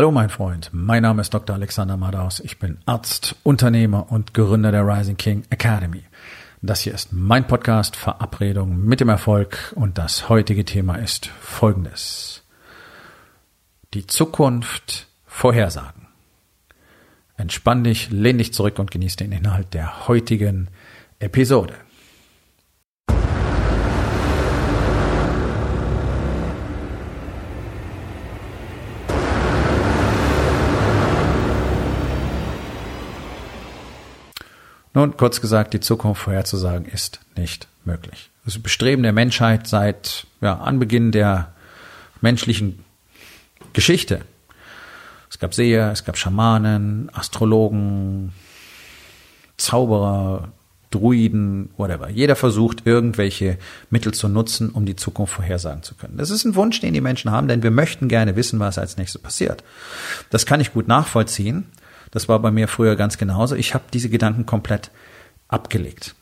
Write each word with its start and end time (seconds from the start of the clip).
Hallo 0.00 0.12
mein 0.12 0.30
Freund, 0.30 0.70
mein 0.72 1.02
Name 1.02 1.20
ist 1.20 1.34
Dr. 1.34 1.54
Alexander 1.54 1.98
Madaus. 1.98 2.40
Ich 2.40 2.58
bin 2.58 2.78
Arzt, 2.86 3.36
Unternehmer 3.42 4.10
und 4.10 4.32
Gründer 4.32 4.72
der 4.72 4.86
Rising 4.86 5.18
King 5.18 5.42
Academy. 5.50 6.04
Das 6.62 6.80
hier 6.80 6.94
ist 6.94 7.12
mein 7.12 7.46
Podcast 7.46 7.96
Verabredung 7.96 8.82
mit 8.82 9.00
dem 9.00 9.10
Erfolg 9.10 9.74
und 9.76 9.98
das 9.98 10.30
heutige 10.30 10.64
Thema 10.64 10.94
ist 10.94 11.26
folgendes. 11.26 12.44
Die 13.92 14.06
Zukunft 14.06 15.06
vorhersagen. 15.26 16.06
Entspann 17.36 17.84
dich, 17.84 18.10
lehn 18.10 18.38
dich 18.38 18.54
zurück 18.54 18.78
und 18.78 18.90
genieße 18.90 19.18
den 19.18 19.32
Inhalt 19.32 19.74
der 19.74 20.08
heutigen 20.08 20.68
Episode. 21.18 21.74
Nun, 34.92 35.16
kurz 35.16 35.40
gesagt, 35.40 35.72
die 35.74 35.80
Zukunft 35.80 36.22
vorherzusagen 36.22 36.86
ist 36.86 37.20
nicht 37.36 37.68
möglich. 37.84 38.30
Das 38.44 38.58
Bestreben 38.58 39.02
der 39.02 39.12
Menschheit 39.12 39.66
seit 39.66 40.26
ja, 40.40 40.58
Anbeginn 40.58 41.12
der 41.12 41.52
menschlichen 42.20 42.84
Geschichte. 43.72 44.22
Es 45.30 45.38
gab 45.38 45.54
Seher, 45.54 45.92
es 45.92 46.04
gab 46.04 46.16
Schamanen, 46.16 47.08
Astrologen, 47.14 48.32
Zauberer, 49.56 50.48
Druiden, 50.90 51.70
whatever. 51.76 52.08
Jeder 52.08 52.34
versucht, 52.34 52.84
irgendwelche 52.84 53.58
Mittel 53.90 54.12
zu 54.12 54.28
nutzen, 54.28 54.70
um 54.70 54.86
die 54.86 54.96
Zukunft 54.96 55.34
vorhersagen 55.34 55.84
zu 55.84 55.94
können. 55.94 56.16
Das 56.16 56.30
ist 56.30 56.44
ein 56.44 56.56
Wunsch, 56.56 56.80
den 56.80 56.94
die 56.94 57.00
Menschen 57.00 57.30
haben, 57.30 57.46
denn 57.46 57.62
wir 57.62 57.70
möchten 57.70 58.08
gerne 58.08 58.34
wissen, 58.34 58.58
was 58.58 58.76
als 58.76 58.96
nächstes 58.96 59.22
passiert. 59.22 59.62
Das 60.30 60.46
kann 60.46 60.60
ich 60.60 60.72
gut 60.72 60.88
nachvollziehen. 60.88 61.66
Das 62.10 62.28
war 62.28 62.38
bei 62.40 62.50
mir 62.50 62.68
früher 62.68 62.96
ganz 62.96 63.18
genauso. 63.18 63.54
Ich 63.54 63.74
habe 63.74 63.84
diese 63.92 64.08
Gedanken 64.08 64.46
komplett 64.46 64.90
abgelegt. 65.48 66.14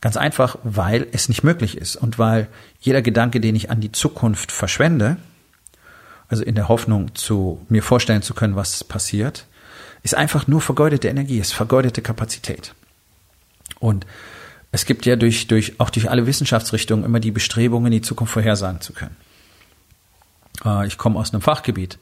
Ganz 0.00 0.16
einfach, 0.16 0.58
weil 0.62 1.06
es 1.12 1.28
nicht 1.28 1.44
möglich 1.44 1.76
ist 1.76 1.96
und 1.96 2.18
weil 2.18 2.48
jeder 2.80 3.02
Gedanke, 3.02 3.40
den 3.40 3.54
ich 3.54 3.70
an 3.70 3.80
die 3.80 3.92
Zukunft 3.92 4.50
verschwende, 4.52 5.18
also 6.28 6.42
in 6.42 6.54
der 6.54 6.68
Hoffnung 6.68 7.14
zu 7.14 7.64
mir 7.68 7.82
vorstellen 7.82 8.22
zu 8.22 8.34
können, 8.34 8.56
was 8.56 8.84
passiert, 8.84 9.46
ist 10.02 10.14
einfach 10.14 10.46
nur 10.46 10.60
vergeudete 10.60 11.08
Energie, 11.08 11.38
ist 11.38 11.52
vergeudete 11.52 12.00
Kapazität. 12.00 12.74
Und 13.78 14.06
es 14.72 14.84
gibt 14.84 15.04
ja 15.04 15.16
durch, 15.16 15.48
durch, 15.48 15.78
auch 15.80 15.90
durch 15.90 16.08
alle 16.08 16.26
Wissenschaftsrichtungen 16.26 17.04
immer 17.04 17.20
die 17.20 17.32
Bestrebungen, 17.32 17.90
die 17.90 18.00
Zukunft 18.00 18.32
vorhersagen 18.32 18.80
zu 18.80 18.92
können. 18.92 19.16
Äh, 20.64 20.86
ich 20.86 20.96
komme 20.96 21.18
aus 21.18 21.32
einem 21.32 21.42
Fachgebiet, 21.42 21.98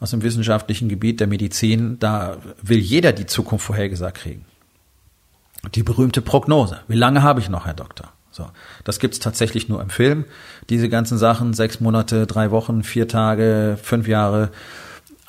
aus 0.00 0.10
dem 0.10 0.22
wissenschaftlichen 0.22 0.88
Gebiet 0.88 1.20
der 1.20 1.26
Medizin, 1.26 1.98
da 1.98 2.38
will 2.62 2.78
jeder 2.78 3.12
die 3.12 3.26
Zukunft 3.26 3.66
vorhergesagt 3.66 4.18
kriegen. 4.18 4.46
Die 5.74 5.82
berühmte 5.82 6.22
Prognose. 6.22 6.80
Wie 6.88 6.96
lange 6.96 7.22
habe 7.22 7.40
ich 7.40 7.50
noch, 7.50 7.66
Herr 7.66 7.74
Doktor? 7.74 8.12
So, 8.30 8.48
das 8.84 8.98
gibt's 8.98 9.18
tatsächlich 9.18 9.68
nur 9.68 9.82
im 9.82 9.90
Film. 9.90 10.24
Diese 10.70 10.88
ganzen 10.88 11.18
Sachen, 11.18 11.52
sechs 11.52 11.80
Monate, 11.80 12.26
drei 12.26 12.50
Wochen, 12.50 12.82
vier 12.82 13.08
Tage, 13.08 13.76
fünf 13.82 14.08
Jahre, 14.08 14.50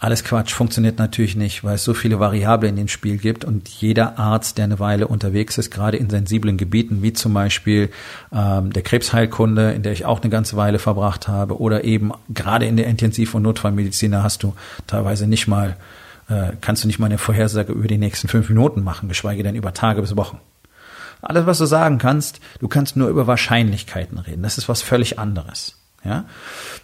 alles 0.02 0.24
Quatsch, 0.24 0.52
funktioniert 0.52 0.98
natürlich 0.98 1.36
nicht, 1.36 1.64
weil 1.64 1.76
es 1.76 1.84
so 1.84 1.94
viele 1.94 2.20
Variablen 2.20 2.72
in 2.72 2.76
dem 2.76 2.88
Spiel 2.88 3.18
gibt 3.18 3.46
und 3.46 3.70
jeder 3.70 4.18
Arzt, 4.18 4.58
der 4.58 4.66
eine 4.66 4.80
Weile 4.80 5.08
unterwegs 5.08 5.60
ist, 5.60 5.70
gerade 5.70 5.96
in 5.98 6.10
sensiblen 6.10 6.58
Gebieten, 6.58 7.04
wie 7.04 7.14
zum 7.14 7.36
Beispiel 7.36 7.92
ähm, 8.34 8.74
der 8.74 8.82
Krebsheilkunde, 8.82 9.74
in 9.74 9.84
der 9.84 9.92
ich 9.92 10.06
auch 10.06 10.20
eine 10.20 10.32
ganze 10.32 10.58
Weile 10.58 10.80
verbracht 10.80 11.28
habe, 11.28 11.62
oder 11.62 11.84
eben 11.84 12.14
gerade 12.30 12.66
in 12.66 12.78
der 12.78 12.88
Intensiv- 12.88 13.36
und 13.36 13.44
Notfallmedizin, 13.44 14.12
da 14.12 14.24
hast 14.24 14.42
du 14.42 14.56
teilweise 14.88 15.28
nicht 15.28 15.48
mal, 15.48 15.78
äh, 16.30 16.54
kannst 16.62 16.84
du 16.84 16.88
nicht 16.88 16.98
mal 16.98 17.06
eine 17.06 17.20
Vorhersage 17.20 17.72
über 17.72 17.88
die 17.88 18.00
nächsten 18.00 18.28
fünf 18.28 18.50
Minuten 18.50 18.84
machen, 18.84 19.08
geschweige 19.08 19.44
denn 19.44 19.54
über 19.54 19.72
Tage 19.76 20.02
bis 20.02 20.18
Wochen. 20.18 20.40
Alles, 21.22 21.46
was 21.46 21.59
du 21.59 21.66
sagen 21.68 22.00
kannst, 22.00 22.40
du 22.59 22.68
kannst 22.68 22.98
nur 22.98 23.09
über 23.09 23.28
Wahrscheinlichkeiten 23.28 24.18
reden. 24.18 24.42
Das 24.42 24.58
ist 24.58 24.68
was 24.68 24.81
völlig 24.81 25.20
anderes. 25.20 25.81
Ja? 26.03 26.25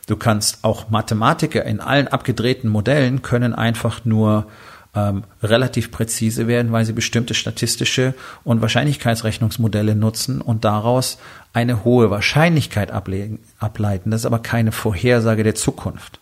Du 0.07 0.15
kannst 0.15 0.63
auch 0.63 0.89
Mathematiker 0.89 1.63
in 1.65 1.79
allen 1.79 2.07
abgedrehten 2.07 2.69
Modellen 2.69 3.21
können 3.21 3.53
einfach 3.53 4.05
nur 4.05 4.47
ähm, 4.95 5.23
relativ 5.43 5.91
präzise 5.91 6.47
werden, 6.47 6.71
weil 6.71 6.85
sie 6.85 6.93
bestimmte 6.93 7.33
statistische 7.33 8.13
und 8.43 8.61
Wahrscheinlichkeitsrechnungsmodelle 8.61 9.95
nutzen 9.95 10.41
und 10.41 10.65
daraus 10.65 11.17
eine 11.53 11.83
hohe 11.83 12.09
Wahrscheinlichkeit 12.09 12.91
ableiten. 12.91 14.11
Das 14.11 14.21
ist 14.21 14.25
aber 14.25 14.39
keine 14.39 14.71
Vorhersage 14.71 15.43
der 15.43 15.55
Zukunft. 15.55 16.19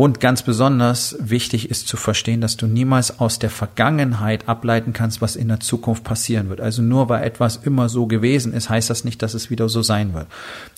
Und 0.00 0.20
ganz 0.20 0.42
besonders 0.42 1.16
wichtig 1.18 1.72
ist 1.72 1.88
zu 1.88 1.96
verstehen, 1.96 2.40
dass 2.40 2.56
du 2.56 2.68
niemals 2.68 3.18
aus 3.18 3.40
der 3.40 3.50
Vergangenheit 3.50 4.48
ableiten 4.48 4.92
kannst, 4.92 5.20
was 5.20 5.34
in 5.34 5.48
der 5.48 5.58
Zukunft 5.58 6.04
passieren 6.04 6.50
wird. 6.50 6.60
Also 6.60 6.82
nur 6.82 7.08
weil 7.08 7.24
etwas 7.24 7.56
immer 7.56 7.88
so 7.88 8.06
gewesen 8.06 8.52
ist, 8.52 8.70
heißt 8.70 8.90
das 8.90 9.02
nicht, 9.02 9.22
dass 9.22 9.34
es 9.34 9.50
wieder 9.50 9.68
so 9.68 9.82
sein 9.82 10.14
wird. 10.14 10.28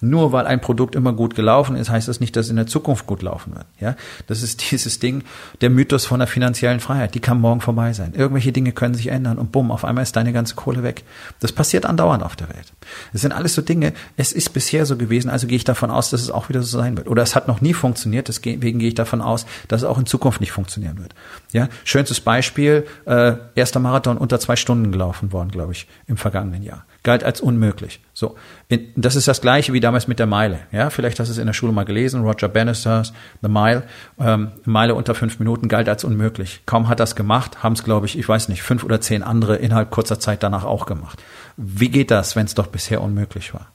Nur 0.00 0.32
weil 0.32 0.46
ein 0.46 0.62
Produkt 0.62 0.94
immer 0.94 1.12
gut 1.12 1.34
gelaufen 1.34 1.76
ist, 1.76 1.90
heißt 1.90 2.08
das 2.08 2.20
nicht, 2.20 2.34
dass 2.34 2.46
es 2.46 2.50
in 2.50 2.56
der 2.56 2.66
Zukunft 2.66 3.06
gut 3.06 3.20
laufen 3.20 3.54
wird. 3.54 3.66
Ja, 3.78 3.94
das 4.26 4.42
ist 4.42 4.70
dieses 4.70 5.00
Ding, 5.00 5.22
der 5.60 5.68
Mythos 5.68 6.06
von 6.06 6.20
der 6.20 6.26
finanziellen 6.26 6.80
Freiheit. 6.80 7.14
Die 7.14 7.20
kann 7.20 7.42
morgen 7.42 7.60
vorbei 7.60 7.92
sein. 7.92 8.14
Irgendwelche 8.14 8.52
Dinge 8.52 8.72
können 8.72 8.94
sich 8.94 9.08
ändern 9.08 9.36
und 9.36 9.52
bumm, 9.52 9.70
auf 9.70 9.84
einmal 9.84 10.02
ist 10.02 10.16
deine 10.16 10.32
ganze 10.32 10.54
Kohle 10.54 10.82
weg. 10.82 11.04
Das 11.40 11.52
passiert 11.52 11.84
andauernd 11.84 12.22
auf 12.22 12.36
der 12.36 12.48
Welt. 12.48 12.72
Es 13.12 13.20
sind 13.20 13.32
alles 13.32 13.54
so 13.54 13.60
Dinge. 13.60 13.92
Es 14.16 14.32
ist 14.32 14.54
bisher 14.54 14.86
so 14.86 14.96
gewesen, 14.96 15.28
also 15.28 15.46
gehe 15.46 15.56
ich 15.56 15.64
davon 15.64 15.90
aus, 15.90 16.08
dass 16.08 16.22
es 16.22 16.30
auch 16.30 16.48
wieder 16.48 16.62
so 16.62 16.78
sein 16.78 16.96
wird. 16.96 17.06
Oder 17.06 17.22
es 17.22 17.36
hat 17.36 17.48
noch 17.48 17.60
nie 17.60 17.74
funktioniert, 17.74 18.26
deswegen 18.28 18.78
gehe 18.78 18.88
ich 18.88 18.94
davon 18.94 19.09
davon 19.10 19.20
aus, 19.20 19.46
dass 19.68 19.82
es 19.82 19.88
auch 19.88 19.98
in 19.98 20.06
Zukunft 20.06 20.40
nicht 20.40 20.52
funktionieren 20.52 20.98
wird. 20.98 21.14
Ja, 21.52 21.68
schönstes 21.84 22.20
Beispiel, 22.20 22.86
äh, 23.06 23.34
erster 23.54 23.80
Marathon 23.80 24.16
unter 24.16 24.38
zwei 24.38 24.56
Stunden 24.56 24.92
gelaufen 24.92 25.32
worden, 25.32 25.50
glaube 25.50 25.72
ich, 25.72 25.86
im 26.06 26.16
vergangenen 26.16 26.62
Jahr. 26.62 26.84
Galt 27.02 27.24
als 27.24 27.40
unmöglich. 27.40 28.00
So, 28.12 28.36
in, 28.68 28.88
das 28.94 29.16
ist 29.16 29.26
das 29.26 29.40
gleiche 29.40 29.72
wie 29.72 29.80
damals 29.80 30.06
mit 30.06 30.18
der 30.18 30.26
Meile. 30.26 30.60
Ja, 30.70 30.90
vielleicht 30.90 31.18
hast 31.18 31.28
du 31.28 31.32
es 31.32 31.38
in 31.38 31.46
der 31.46 31.54
Schule 31.54 31.72
mal 31.72 31.84
gelesen, 31.84 32.22
Roger 32.22 32.48
Bannisters 32.48 33.12
The 33.42 33.48
Mile, 33.48 33.82
ähm, 34.20 34.52
Meile 34.64 34.94
unter 34.94 35.14
fünf 35.14 35.38
Minuten 35.38 35.68
galt 35.68 35.88
als 35.88 36.04
unmöglich. 36.04 36.60
Kaum 36.66 36.88
hat 36.88 37.00
das 37.00 37.16
gemacht, 37.16 37.62
haben 37.62 37.72
es, 37.72 37.84
glaube 37.84 38.06
ich, 38.06 38.18
ich 38.18 38.28
weiß 38.28 38.48
nicht, 38.48 38.62
fünf 38.62 38.84
oder 38.84 39.00
zehn 39.00 39.22
andere 39.22 39.56
innerhalb 39.56 39.90
kurzer 39.90 40.20
Zeit 40.20 40.42
danach 40.42 40.64
auch 40.64 40.86
gemacht. 40.86 41.22
Wie 41.56 41.88
geht 41.88 42.10
das, 42.10 42.36
wenn 42.36 42.46
es 42.46 42.54
doch 42.54 42.68
bisher 42.68 43.00
unmöglich 43.00 43.54
war? 43.54 43.68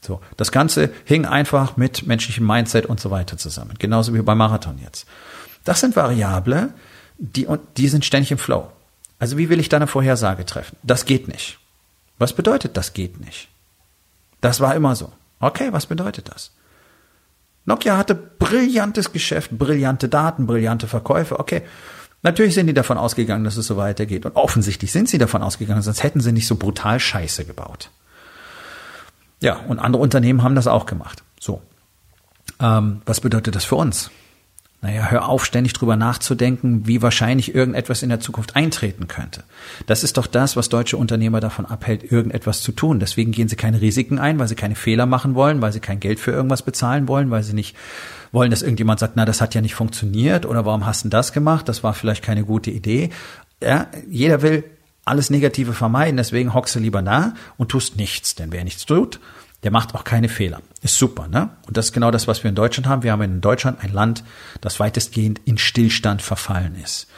So, 0.00 0.20
das 0.36 0.52
Ganze 0.52 0.90
hing 1.04 1.26
einfach 1.26 1.76
mit 1.76 2.06
menschlichem 2.06 2.46
Mindset 2.46 2.86
und 2.86 3.00
so 3.00 3.10
weiter 3.10 3.36
zusammen. 3.36 3.74
Genauso 3.78 4.14
wie 4.14 4.22
beim 4.22 4.38
Marathon 4.38 4.78
jetzt. 4.82 5.06
Das 5.64 5.80
sind 5.80 5.96
Variable, 5.96 6.72
die, 7.18 7.46
die 7.76 7.88
sind 7.88 8.04
ständig 8.04 8.30
im 8.30 8.38
Flow. 8.38 8.70
Also 9.18 9.36
wie 9.36 9.48
will 9.48 9.60
ich 9.60 9.68
da 9.68 9.76
eine 9.76 9.88
Vorhersage 9.88 10.46
treffen? 10.46 10.76
Das 10.82 11.04
geht 11.04 11.28
nicht. 11.28 11.58
Was 12.18 12.32
bedeutet, 12.32 12.76
das 12.76 12.92
geht 12.92 13.20
nicht? 13.20 13.48
Das 14.40 14.60
war 14.60 14.74
immer 14.74 14.94
so. 14.94 15.12
Okay, 15.40 15.72
was 15.72 15.86
bedeutet 15.86 16.30
das? 16.32 16.52
Nokia 17.64 17.96
hatte 17.96 18.14
brillantes 18.14 19.12
Geschäft, 19.12 19.50
brillante 19.52 20.08
Daten, 20.08 20.46
brillante 20.46 20.86
Verkäufe. 20.86 21.38
Okay, 21.38 21.62
natürlich 22.22 22.54
sind 22.54 22.66
die 22.66 22.74
davon 22.74 22.96
ausgegangen, 22.96 23.44
dass 23.44 23.56
es 23.56 23.66
so 23.66 23.76
weitergeht. 23.76 24.24
Und 24.24 24.36
offensichtlich 24.36 24.90
sind 24.90 25.08
sie 25.08 25.18
davon 25.18 25.42
ausgegangen, 25.42 25.82
sonst 25.82 26.02
hätten 26.02 26.20
sie 26.20 26.32
nicht 26.32 26.46
so 26.46 26.56
brutal 26.56 26.98
Scheiße 26.98 27.44
gebaut. 27.44 27.90
Ja, 29.40 29.56
und 29.68 29.78
andere 29.78 30.02
Unternehmen 30.02 30.42
haben 30.42 30.54
das 30.54 30.66
auch 30.66 30.86
gemacht. 30.86 31.22
So. 31.40 31.62
Ähm, 32.60 33.02
was 33.06 33.20
bedeutet 33.20 33.54
das 33.54 33.64
für 33.64 33.76
uns? 33.76 34.10
Naja, 34.80 35.10
hör 35.10 35.28
auf, 35.28 35.44
ständig 35.44 35.72
drüber 35.72 35.96
nachzudenken, 35.96 36.86
wie 36.86 37.02
wahrscheinlich 37.02 37.52
irgendetwas 37.52 38.04
in 38.04 38.10
der 38.10 38.20
Zukunft 38.20 38.54
eintreten 38.54 39.08
könnte. 39.08 39.42
Das 39.86 40.04
ist 40.04 40.16
doch 40.16 40.28
das, 40.28 40.54
was 40.54 40.68
deutsche 40.68 40.96
Unternehmer 40.96 41.40
davon 41.40 41.66
abhält, 41.66 42.12
irgendetwas 42.12 42.62
zu 42.62 42.70
tun. 42.70 43.00
Deswegen 43.00 43.32
gehen 43.32 43.48
sie 43.48 43.56
keine 43.56 43.80
Risiken 43.80 44.20
ein, 44.20 44.38
weil 44.38 44.46
sie 44.46 44.54
keine 44.54 44.76
Fehler 44.76 45.06
machen 45.06 45.34
wollen, 45.34 45.60
weil 45.60 45.72
sie 45.72 45.80
kein 45.80 45.98
Geld 45.98 46.20
für 46.20 46.30
irgendwas 46.30 46.62
bezahlen 46.62 47.08
wollen, 47.08 47.32
weil 47.32 47.42
sie 47.42 47.54
nicht 47.54 47.76
wollen, 48.30 48.52
dass 48.52 48.62
irgendjemand 48.62 49.00
sagt, 49.00 49.16
na, 49.16 49.24
das 49.24 49.40
hat 49.40 49.52
ja 49.54 49.60
nicht 49.62 49.74
funktioniert 49.74 50.46
oder 50.46 50.64
warum 50.64 50.86
hast 50.86 51.04
du 51.04 51.08
das 51.08 51.32
gemacht? 51.32 51.68
Das 51.68 51.82
war 51.82 51.92
vielleicht 51.92 52.22
keine 52.22 52.44
gute 52.44 52.70
Idee. 52.70 53.10
Ja, 53.60 53.88
jeder 54.08 54.42
will 54.42 54.62
alles 55.08 55.30
Negative 55.30 55.72
vermeiden, 55.72 56.16
deswegen 56.16 56.54
hockst 56.54 56.74
du 56.74 56.78
lieber 56.78 57.02
da 57.02 57.34
und 57.56 57.70
tust 57.70 57.96
nichts. 57.96 58.34
Denn 58.34 58.52
wer 58.52 58.64
nichts 58.64 58.86
tut, 58.86 59.20
der 59.62 59.70
macht 59.70 59.94
auch 59.94 60.04
keine 60.04 60.28
Fehler. 60.28 60.60
Ist 60.82 60.96
super, 60.96 61.26
ne? 61.28 61.50
Und 61.66 61.76
das 61.76 61.86
ist 61.86 61.92
genau 61.92 62.10
das, 62.10 62.28
was 62.28 62.44
wir 62.44 62.48
in 62.48 62.54
Deutschland 62.54 62.86
haben. 62.86 63.02
Wir 63.02 63.12
haben 63.12 63.22
in 63.22 63.40
Deutschland 63.40 63.82
ein 63.82 63.92
Land, 63.92 64.22
das 64.60 64.78
weitestgehend 64.78 65.40
in 65.44 65.58
Stillstand 65.58 66.22
verfallen 66.22 66.76
ist. 66.76 67.08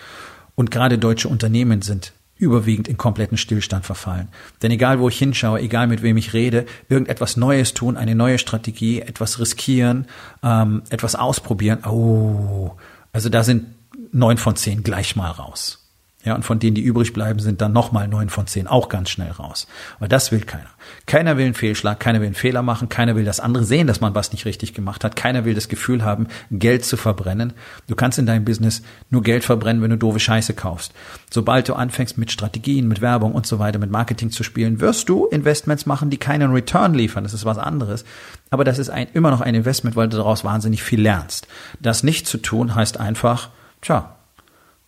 Und 0.55 0.71
gerade 0.71 0.99
deutsche 0.99 1.29
Unternehmen 1.29 1.83
sind 1.83 2.13
überwiegend 2.41 2.89
in 2.89 2.97
kompletten 2.97 3.37
Stillstand 3.37 3.85
verfallen. 3.85 4.29
Denn 4.63 4.71
egal 4.71 4.99
wo 4.99 5.09
ich 5.09 5.19
hinschaue, 5.19 5.61
egal 5.61 5.87
mit 5.87 6.03
wem 6.03 6.17
ich 6.17 6.33
rede, 6.33 6.65
irgendetwas 6.89 7.37
Neues 7.37 7.75
tun, 7.75 7.99
eine 7.99 8.15
neue 8.15 8.39
Strategie, 8.39 9.03
etwas 9.03 9.39
riskieren, 9.39 10.07
ähm, 10.43 10.83
etwas 10.89 11.15
ausprobieren, 11.15 11.85
oh, 11.85 12.73
also 13.13 13.29
da 13.29 13.45
sind 13.45 13.67
neun 14.13 14.39
von 14.39 14.57
zehn 14.57 14.83
gleich 14.83 15.17
mal 15.17 15.31
raus. 15.31 15.80
Ja, 16.23 16.35
und 16.35 16.45
von 16.45 16.59
denen, 16.59 16.75
die 16.75 16.83
übrig 16.83 17.15
bleiben, 17.15 17.41
sind 17.41 17.63
dann 17.63 17.73
nochmal 17.73 18.07
neun 18.07 18.29
von 18.29 18.47
zehn 18.47 18.67
auch 18.67 18.91
ganz 18.91 19.09
schnell 19.09 19.31
raus. 19.31 19.67
Aber 19.97 20.07
das 20.07 20.31
will 20.31 20.43
keiner. 20.43 20.69
Keiner 21.07 21.39
will 21.39 21.47
einen 21.47 21.55
Fehlschlag, 21.55 21.99
keiner 21.99 22.21
will 22.21 22.27
einen 22.27 22.35
Fehler 22.35 22.61
machen, 22.61 22.91
keiner 22.91 23.17
will 23.17 23.25
das 23.25 23.41
andere 23.41 23.65
sehen, 23.65 23.87
dass 23.87 24.03
man 24.03 24.15
was 24.15 24.31
nicht 24.33 24.45
richtig 24.45 24.75
gemacht 24.75 25.03
hat, 25.03 25.17
keiner 25.17 25.47
will 25.47 25.55
das 25.55 25.71
Gefühl 25.71 26.05
haben, 26.05 26.29
Geld 26.51 26.85
zu 26.85 26.99
verbrennen. 26.99 27.55
Du 27.87 27.95
kannst 27.95 28.19
in 28.19 28.27
deinem 28.27 28.45
Business 28.45 28.83
nur 29.09 29.23
Geld 29.23 29.45
verbrennen, 29.45 29.83
wenn 29.83 29.93
du 29.93 29.97
doofe 29.97 30.21
Scheiße 30.21 30.53
kaufst. 30.53 30.93
Sobald 31.31 31.71
du 31.71 31.75
anfängst 31.75 32.19
mit 32.19 32.31
Strategien, 32.31 32.87
mit 32.87 33.01
Werbung 33.01 33.33
und 33.33 33.47
so 33.47 33.59
weiter, 33.59 33.79
mit 33.79 33.91
Marketing 33.91 34.31
zu 34.31 34.43
spielen, 34.43 34.79
wirst 34.81 35.09
du 35.09 35.25
Investments 35.25 35.87
machen, 35.87 36.11
die 36.11 36.19
keinen 36.19 36.53
Return 36.53 36.93
liefern. 36.93 37.25
Das 37.25 37.33
ist 37.33 37.47
was 37.47 37.57
anderes. 37.57 38.05
Aber 38.51 38.65
das 38.65 38.79
ist 38.79 38.91
ein, 38.91 39.09
immer 39.15 39.31
noch 39.31 39.41
ein 39.41 39.55
Investment, 39.55 39.97
weil 39.97 40.09
du 40.11 40.19
daraus 40.19 40.45
wahnsinnig 40.45 40.83
viel 40.83 41.01
lernst. 41.01 41.49
Das 41.81 42.03
nicht 42.03 42.27
zu 42.27 42.37
tun 42.37 42.75
heißt 42.75 43.01
einfach, 43.01 43.49
tja, 43.81 44.17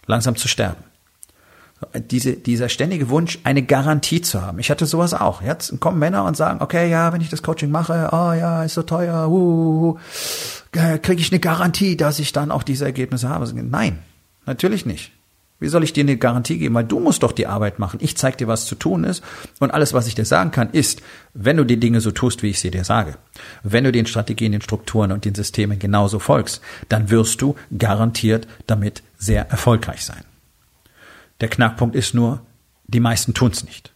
langsam 0.06 0.36
zu 0.36 0.46
sterben 0.46 0.91
diese, 2.10 2.34
dieser 2.34 2.68
ständige 2.68 3.08
Wunsch, 3.08 3.38
eine 3.44 3.62
Garantie 3.62 4.20
zu 4.20 4.42
haben. 4.42 4.58
Ich 4.58 4.70
hatte 4.70 4.86
sowas 4.86 5.14
auch. 5.14 5.42
Jetzt 5.42 5.78
kommen 5.80 5.98
Männer 5.98 6.24
und 6.24 6.36
sagen, 6.36 6.60
okay, 6.62 6.90
ja, 6.90 7.12
wenn 7.12 7.20
ich 7.20 7.28
das 7.28 7.42
Coaching 7.42 7.70
mache, 7.70 8.10
oh 8.12 8.32
ja, 8.32 8.64
ist 8.64 8.74
so 8.74 8.82
teuer, 8.82 9.28
uh, 9.28 9.98
kriege 10.72 11.20
ich 11.20 11.32
eine 11.32 11.40
Garantie, 11.40 11.96
dass 11.96 12.18
ich 12.18 12.32
dann 12.32 12.50
auch 12.50 12.62
diese 12.62 12.84
Ergebnisse 12.84 13.28
habe. 13.28 13.50
Nein, 13.52 13.98
natürlich 14.46 14.86
nicht. 14.86 15.12
Wie 15.62 15.68
soll 15.68 15.84
ich 15.84 15.92
dir 15.92 16.02
eine 16.02 16.16
Garantie 16.16 16.58
geben? 16.58 16.74
Weil 16.74 16.84
du 16.84 16.98
musst 16.98 17.22
doch 17.22 17.30
die 17.30 17.46
Arbeit 17.46 17.78
machen. 17.78 18.00
Ich 18.02 18.16
zeige 18.16 18.36
dir, 18.36 18.48
was 18.48 18.66
zu 18.66 18.74
tun 18.74 19.04
ist. 19.04 19.22
Und 19.60 19.70
alles, 19.70 19.94
was 19.94 20.08
ich 20.08 20.16
dir 20.16 20.24
sagen 20.24 20.50
kann, 20.50 20.70
ist, 20.70 21.02
wenn 21.34 21.56
du 21.56 21.64
die 21.64 21.78
Dinge 21.78 22.00
so 22.00 22.10
tust, 22.10 22.42
wie 22.42 22.50
ich 22.50 22.58
sie 22.58 22.72
dir 22.72 22.82
sage, 22.82 23.14
wenn 23.62 23.84
du 23.84 23.92
den 23.92 24.06
Strategien, 24.06 24.50
den 24.50 24.60
Strukturen 24.60 25.12
und 25.12 25.24
den 25.24 25.36
Systemen 25.36 25.78
genauso 25.78 26.18
folgst, 26.18 26.62
dann 26.88 27.10
wirst 27.10 27.40
du 27.42 27.54
garantiert 27.78 28.48
damit 28.66 29.04
sehr 29.18 29.48
erfolgreich 29.50 30.04
sein. 30.04 30.24
Der 31.42 31.48
Knackpunkt 31.48 31.96
ist 31.96 32.14
nur, 32.14 32.40
die 32.84 33.00
meisten 33.00 33.34
tun 33.34 33.50
es 33.50 33.64
nicht. 33.64 33.92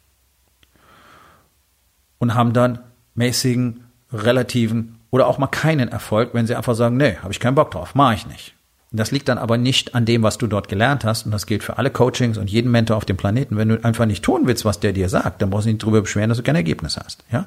Und 2.19 2.34
haben 2.34 2.52
dann 2.52 2.81
mäßigen, 3.14 3.84
relativen 4.12 4.98
oder 5.10 5.28
auch 5.28 5.38
mal 5.38 5.46
keinen 5.46 5.88
Erfolg, 5.88 6.34
wenn 6.34 6.46
sie 6.46 6.56
einfach 6.56 6.75
sagen, 6.75 6.96
nee, 6.96 7.16
habe 7.22 7.32
ich 7.32 7.38
keinen 7.38 7.54
Bock 7.54 7.70
drauf, 7.70 7.94
mache 7.94 8.14
ich 8.14 8.26
nicht. 8.26 8.54
Das 8.90 9.12
liegt 9.12 9.28
dann 9.28 9.38
aber 9.38 9.58
nicht 9.58 9.94
an 9.94 10.06
dem, 10.06 10.25
was 10.25 10.38
du 10.38 10.48
dort 10.48 10.69
gelernt 10.69 11.04
hast. 11.04 11.26
Und 11.26 11.32
das 11.32 11.46
gilt 11.46 11.62
für 11.62 11.78
alle 11.78 11.90
Coachings 11.90 12.37
und 12.38 12.50
jeden 12.50 12.70
Mentor 12.70 12.96
auf 12.96 13.04
dem 13.04 13.16
Planeten. 13.16 13.56
Wenn 13.56 13.69
du 13.69 13.84
einfach 13.84 14.06
nicht 14.06 14.25
tun 14.25 14.43
willst, 14.46 14.64
was 14.64 14.81
der 14.81 14.93
dir 14.93 15.08
sagt, 15.08 15.43
dann 15.43 15.50
brauchst 15.50 15.66
du 15.66 15.70
nicht 15.70 15.82
drüber 15.82 16.00
beschweren, 16.00 16.28
dass 16.28 16.38
du 16.38 16.44
kein 16.44 16.56
Ergebnis 16.56 16.96
hast. 16.96 17.25
Ja? 17.31 17.46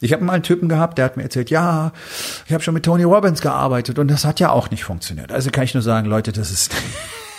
Ich 0.00 0.12
habe 0.12 0.24
mal 0.24 0.32
einen 0.32 0.42
Typen 0.42 0.68
gehabt, 0.68 0.98
der 0.98 1.04
hat 1.06 1.16
mir 1.16 1.22
erzählt, 1.22 1.50
ja, 1.50 1.92
ich 2.46 2.52
habe 2.52 2.62
schon 2.62 2.74
mit 2.74 2.84
Tony 2.84 3.04
Robbins 3.04 3.40
gearbeitet 3.40 3.98
und 3.98 4.10
das 4.10 4.24
hat 4.24 4.40
ja 4.40 4.50
auch 4.50 4.70
nicht 4.70 4.84
funktioniert. 4.84 5.32
Also 5.32 5.50
kann 5.50 5.64
ich 5.64 5.74
nur 5.74 5.82
sagen, 5.82 6.08
Leute, 6.08 6.32
das 6.32 6.50
ist 6.50 6.74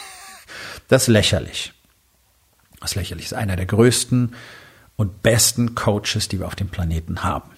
das 0.88 1.04
ist 1.04 1.08
lächerlich 1.10 1.74
was 2.84 2.96
lächerlich 2.96 3.28
ist, 3.28 3.34
einer 3.34 3.56
der 3.56 3.66
größten 3.66 4.36
und 4.96 5.24
besten 5.24 5.74
Coaches, 5.74 6.28
die 6.28 6.40
wir 6.40 6.48
auf 6.48 6.56
dem 6.56 6.70
Planeten 6.70 7.24
haben. 7.24 7.50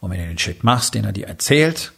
Und 0.00 0.10
wenn 0.10 0.18
du 0.18 0.26
den 0.26 0.38
Shit 0.38 0.64
machst, 0.64 0.94
den 0.94 1.04
er 1.04 1.12
dir 1.12 1.26
erzählt, 1.26 1.92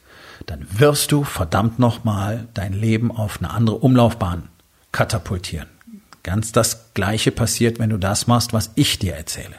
dann 0.45 0.67
wirst 0.71 1.11
du 1.13 1.25
verdammt 1.25 1.79
nochmal 1.79 2.47
dein 2.55 2.73
Leben 2.73 3.11
auf 3.11 3.39
eine 3.39 3.51
andere 3.51 3.77
Umlaufbahn 3.77 4.49
katapultieren. 4.93 5.69
Ganz 6.23 6.53
das 6.53 6.93
Gleiche 6.95 7.33
passiert, 7.33 7.79
wenn 7.79 7.91
du 7.91 7.99
das 7.99 8.27
machst, 8.27 8.53
was 8.53 8.71
ich 8.75 8.99
dir 8.99 9.15
erzähle. 9.15 9.57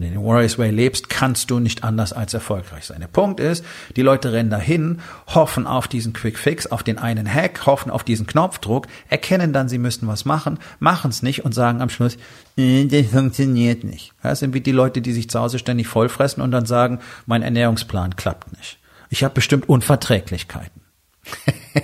Wenn 0.00 0.14
du 0.14 0.18
den 0.18 0.26
Warriors 0.26 0.58
Way 0.58 0.70
lebst, 0.70 1.10
kannst 1.10 1.50
du 1.50 1.58
nicht 1.58 1.84
anders 1.84 2.14
als 2.14 2.32
erfolgreich 2.32 2.86
sein. 2.86 3.00
Der 3.00 3.06
Punkt 3.06 3.38
ist, 3.38 3.62
die 3.96 4.02
Leute 4.02 4.32
rennen 4.32 4.48
dahin, 4.48 5.02
hoffen 5.26 5.66
auf 5.66 5.88
diesen 5.88 6.14
Quick 6.14 6.38
Fix, 6.38 6.66
auf 6.66 6.82
den 6.82 6.96
einen 6.96 7.30
Hack, 7.30 7.66
hoffen 7.66 7.90
auf 7.90 8.02
diesen 8.02 8.26
Knopfdruck, 8.26 8.86
erkennen 9.10 9.52
dann, 9.52 9.68
sie 9.68 9.76
müssten 9.76 10.08
was 10.08 10.24
machen, 10.24 10.58
machen 10.78 11.10
es 11.10 11.22
nicht 11.22 11.44
und 11.44 11.52
sagen 11.52 11.82
am 11.82 11.90
Schluss, 11.90 12.16
äh, 12.56 12.86
das 12.86 13.08
funktioniert 13.08 13.84
nicht. 13.84 14.14
Das 14.22 14.38
sind 14.38 14.54
wie 14.54 14.62
die 14.62 14.72
Leute, 14.72 15.02
die 15.02 15.12
sich 15.12 15.28
zu 15.28 15.38
Hause 15.38 15.58
ständig 15.58 15.86
vollfressen 15.86 16.42
und 16.42 16.50
dann 16.50 16.64
sagen, 16.64 17.00
mein 17.26 17.42
Ernährungsplan 17.42 18.16
klappt 18.16 18.56
nicht. 18.56 18.78
Ich 19.10 19.22
habe 19.22 19.34
bestimmt 19.34 19.68
Unverträglichkeiten. 19.68 20.80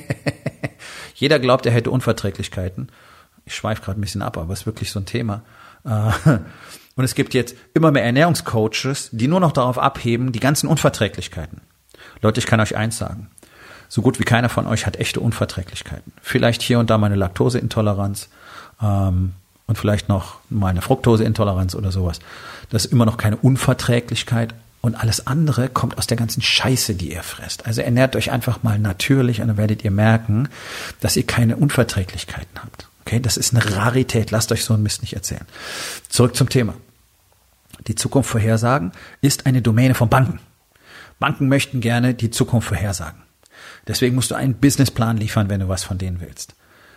Jeder 1.15 1.39
glaubt, 1.39 1.67
er 1.67 1.73
hätte 1.73 1.91
Unverträglichkeiten. 1.91 2.89
Ich 3.45 3.55
schweife 3.55 3.83
gerade 3.83 4.01
ein 4.01 4.03
bisschen 4.03 4.23
ab, 4.23 4.39
aber 4.39 4.55
es 4.55 4.61
ist 4.61 4.67
wirklich 4.67 4.91
so 4.91 5.01
ein 5.01 5.07
Thema. 5.07 5.43
Und 6.97 7.05
es 7.05 7.15
gibt 7.15 7.35
jetzt 7.35 7.55
immer 7.75 7.93
mehr 7.93 8.05
Ernährungscoaches, 8.05 9.11
die 9.13 9.29
nur 9.29 9.41
noch 9.41 9.53
darauf 9.53 9.79
abheben, 9.79 10.33
die 10.33 10.41
ganzen 10.41 10.67
Unverträglichkeiten. 10.67 11.61
Leute, 12.23 12.41
ich 12.41 12.47
kann 12.47 12.61
euch 12.61 12.77
eins 12.77 12.97
sagen. 12.97 13.31
So 13.89 14.03
gut 14.03 14.19
wie 14.19 14.25
keiner 14.25 14.49
von 14.49 14.67
euch 14.67 14.87
hat 14.87 14.97
echte 14.97 15.21
Unverträglichkeiten. 15.21 16.13
Vielleicht 16.23 16.63
hier 16.63 16.79
und 16.79 16.91
da 16.91 16.99
mal 16.99 17.07
eine 17.07 17.17
Laktoseintoleranz 17.17 18.29
ähm, 18.83 19.33
und 19.67 19.79
vielleicht 19.79 20.09
noch 20.09 20.39
mal 20.49 20.69
eine 20.69 20.83
Fructoseintoleranz 20.83 21.75
oder 21.75 21.93
sowas. 21.93 22.19
Das 22.71 22.87
ist 22.87 22.93
immer 22.93 23.05
noch 23.05 23.19
keine 23.19 23.37
Unverträglichkeit. 23.37 24.55
Und 24.81 24.95
alles 24.95 25.27
andere 25.27 25.69
kommt 25.69 25.99
aus 25.99 26.07
der 26.07 26.17
ganzen 26.17 26.43
Scheiße, 26.43 26.95
die 26.95 27.13
ihr 27.13 27.25
fresst. 27.25 27.67
Also 27.67 27.83
ernährt 27.83 28.15
euch 28.15 28.31
einfach 28.31 28.63
mal 28.63 28.79
natürlich 28.79 29.41
und 29.41 29.49
dann 29.49 29.57
werdet 29.57 29.83
ihr 29.83 29.91
merken, 29.91 30.49
dass 31.01 31.17
ihr 31.17 31.27
keine 31.27 31.57
Unverträglichkeiten 31.57 32.63
habt. 32.63 32.87
Okay, 33.01 33.19
das 33.19 33.37
ist 33.37 33.53
eine 33.53 33.77
Rarität. 33.77 34.31
Lasst 34.31 34.53
euch 34.53 34.65
so 34.65 34.75
ein 34.75 34.83
Mist 34.83 35.03
nicht 35.03 35.15
erzählen. 35.15 35.45
Zurück 36.09 36.37
zum 36.37 36.49
Thema. 36.49 36.75
Die 37.87 37.95
Zukunft 37.95 38.31
vorhersagen 38.31 38.93
ist 39.21 39.47
eine 39.47 39.63
Domäne 39.63 39.95
von 39.95 40.09
Banken. 40.09 40.41
Banken 41.19 41.49
möchten 41.49 41.81
gerne 41.81 42.15
die 42.15 42.31
Zukunft 42.31 42.69
vorhersagen. 42.69 43.23
Deswegen 43.87 44.15
musst 44.15 44.31
du 44.31 44.35
einen 44.35 44.55
Businessplan 44.55 45.17
liefern, 45.17 45.49
wenn 45.49 45.61
du 45.61 45.69
was 45.69 45.85
von 45.85 45.99
denen 45.99 46.21
willst. 46.21 46.55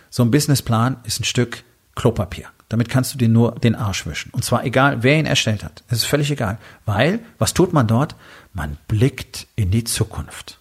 So 0.10 0.24
ein 0.24 0.32
Businessplan 0.32 0.98
ist 1.04 1.20
ein 1.20 1.26
Stück 1.26 1.64
Klopapier. 1.96 2.48
Damit 2.70 2.90
kannst 2.90 3.14
du 3.14 3.18
dir 3.18 3.30
nur 3.30 3.56
den 3.56 3.76
Arsch 3.76 4.06
wischen. 4.06 4.32
Und 4.32 4.44
zwar 4.44 4.64
egal, 4.64 5.04
wer 5.04 5.18
ihn 5.18 5.26
erstellt 5.26 5.64
hat. 5.64 5.84
Es 5.88 6.00
ist 6.00 6.06
völlig 6.06 6.32
egal. 6.32 6.58
Weil, 6.86 7.20
was 7.38 7.54
tut 7.54 7.74
man 7.74 7.88
dort? 7.88 8.16
Man 8.54 8.78
blickt 8.88 9.48
in 9.56 9.72
die 9.72 9.84
Zukunft. 9.84 10.60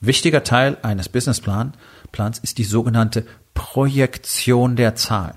Wichtiger 0.00 0.44
Teil 0.44 0.76
eines 0.82 1.08
Businessplans 1.08 1.76
Plans 2.12 2.38
ist 2.38 2.58
die 2.58 2.64
sogenannte 2.64 3.26
Projektion 3.54 4.76
der 4.76 4.94
Zahlen. 4.94 5.36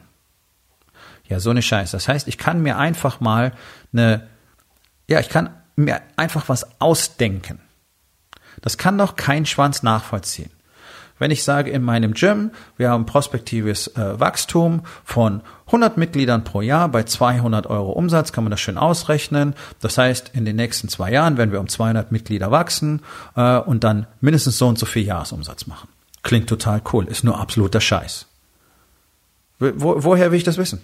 Ja, 1.27 1.39
so 1.39 1.49
eine 1.49 1.61
Scheiße. 1.61 1.91
Das 1.91 2.07
heißt, 2.07 2.27
ich 2.27 2.37
kann 2.37 2.61
mir 2.61 2.77
einfach 2.77 3.19
mal 3.19 3.53
eine, 3.93 4.27
ja, 5.07 5.19
ich 5.19 5.29
kann 5.29 5.49
mir 5.75 6.01
einfach 6.15 6.49
was 6.49 6.79
ausdenken. 6.79 7.59
Das 8.61 8.77
kann 8.77 8.97
doch 8.97 9.15
kein 9.15 9.45
Schwanz 9.45 9.83
nachvollziehen. 9.83 10.49
Wenn 11.19 11.31
ich 11.31 11.43
sage 11.43 11.71
in 11.71 11.81
meinem 11.81 12.13
Gym, 12.13 12.51
wir 12.77 12.91
haben 12.91 13.05
prospektives 13.05 13.87
äh, 13.95 14.19
Wachstum 14.19 14.83
von 15.03 15.41
100 15.67 15.97
Mitgliedern 15.97 16.43
pro 16.43 16.61
Jahr 16.61 16.89
bei 16.89 17.03
200 17.03 17.67
Euro 17.67 17.91
Umsatz, 17.91 18.31
kann 18.31 18.43
man 18.43 18.51
das 18.51 18.61
schön 18.61 18.77
ausrechnen. 18.77 19.55
Das 19.81 19.97
heißt, 19.97 20.31
in 20.33 20.45
den 20.45 20.55
nächsten 20.55 20.89
zwei 20.89 21.11
Jahren 21.11 21.37
werden 21.37 21.51
wir 21.51 21.59
um 21.59 21.67
200 21.67 22.11
Mitglieder 22.11 22.51
wachsen 22.51 23.01
äh, 23.35 23.57
und 23.57 23.83
dann 23.83 24.05
mindestens 24.21 24.57
so 24.59 24.67
und 24.67 24.77
so 24.77 24.85
viel 24.85 25.03
Jahresumsatz 25.03 25.65
machen. 25.65 25.89
Klingt 26.21 26.49
total 26.49 26.81
cool, 26.93 27.07
ist 27.07 27.23
nur 27.23 27.39
absoluter 27.39 27.81
Scheiß. 27.81 28.27
Wo, 29.59 30.03
woher 30.03 30.31
will 30.31 30.37
ich 30.37 30.43
das 30.43 30.57
wissen? 30.57 30.81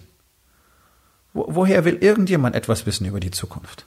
Woher 1.34 1.84
will 1.84 1.98
irgendjemand 2.00 2.54
etwas 2.54 2.86
wissen 2.86 3.06
über 3.06 3.20
die 3.20 3.32
Zukunft? 3.32 3.86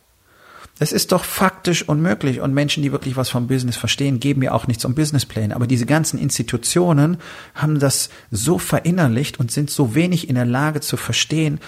Es 0.79 0.91
ist 0.91 1.11
doch 1.11 1.23
faktisch 1.23 1.87
unmöglich 1.89 2.39
und 2.39 2.53
Menschen, 2.53 2.83
die 2.83 2.91
wirklich 2.91 3.17
was 3.17 3.29
vom 3.29 3.47
Business 3.47 3.77
verstehen, 3.77 4.19
geben 4.19 4.43
ja 4.43 4.51
auch 4.51 4.67
nichts 4.67 4.85
um 4.85 4.93
Businesspläne. 4.93 5.55
Aber 5.55 5.65
diese 5.65 5.87
ganzen 5.87 6.19
Institutionen 6.19 7.17
haben 7.55 7.79
das 7.79 8.09
so 8.29 8.59
verinnerlicht 8.59 9.39
und 9.39 9.51
sind 9.51 9.71
so 9.71 9.95
wenig 9.95 10.29
in 10.29 10.35
der 10.35 10.45
Lage 10.45 10.81
zu 10.81 10.95
verstehen, 10.95 11.59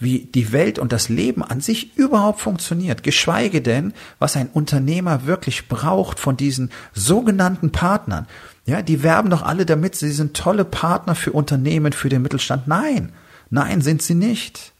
wie 0.00 0.20
die 0.34 0.52
Welt 0.52 0.80
und 0.80 0.90
das 0.90 1.08
Leben 1.08 1.44
an 1.44 1.60
sich 1.60 1.96
überhaupt 1.96 2.40
funktioniert. 2.40 3.04
Geschweige 3.04 3.62
denn, 3.62 3.92
was 4.18 4.36
ein 4.36 4.48
Unternehmer 4.52 5.26
wirklich 5.26 5.68
braucht 5.68 6.18
von 6.18 6.36
diesen 6.36 6.70
sogenannten 6.92 7.70
Partnern. 7.70 8.26
Ja, 8.66 8.82
die 8.82 9.04
werben 9.04 9.30
doch 9.30 9.42
alle 9.42 9.64
damit, 9.64 9.94
sie 9.94 10.10
sind 10.10 10.36
tolle 10.36 10.64
Partner 10.64 11.14
für 11.14 11.32
Unternehmen, 11.32 11.92
für 11.92 12.08
den 12.08 12.22
Mittelstand. 12.22 12.66
Nein, 12.66 13.12
nein, 13.48 13.80
sind 13.80 14.02
sie 14.02 14.16
nicht. 14.16 14.72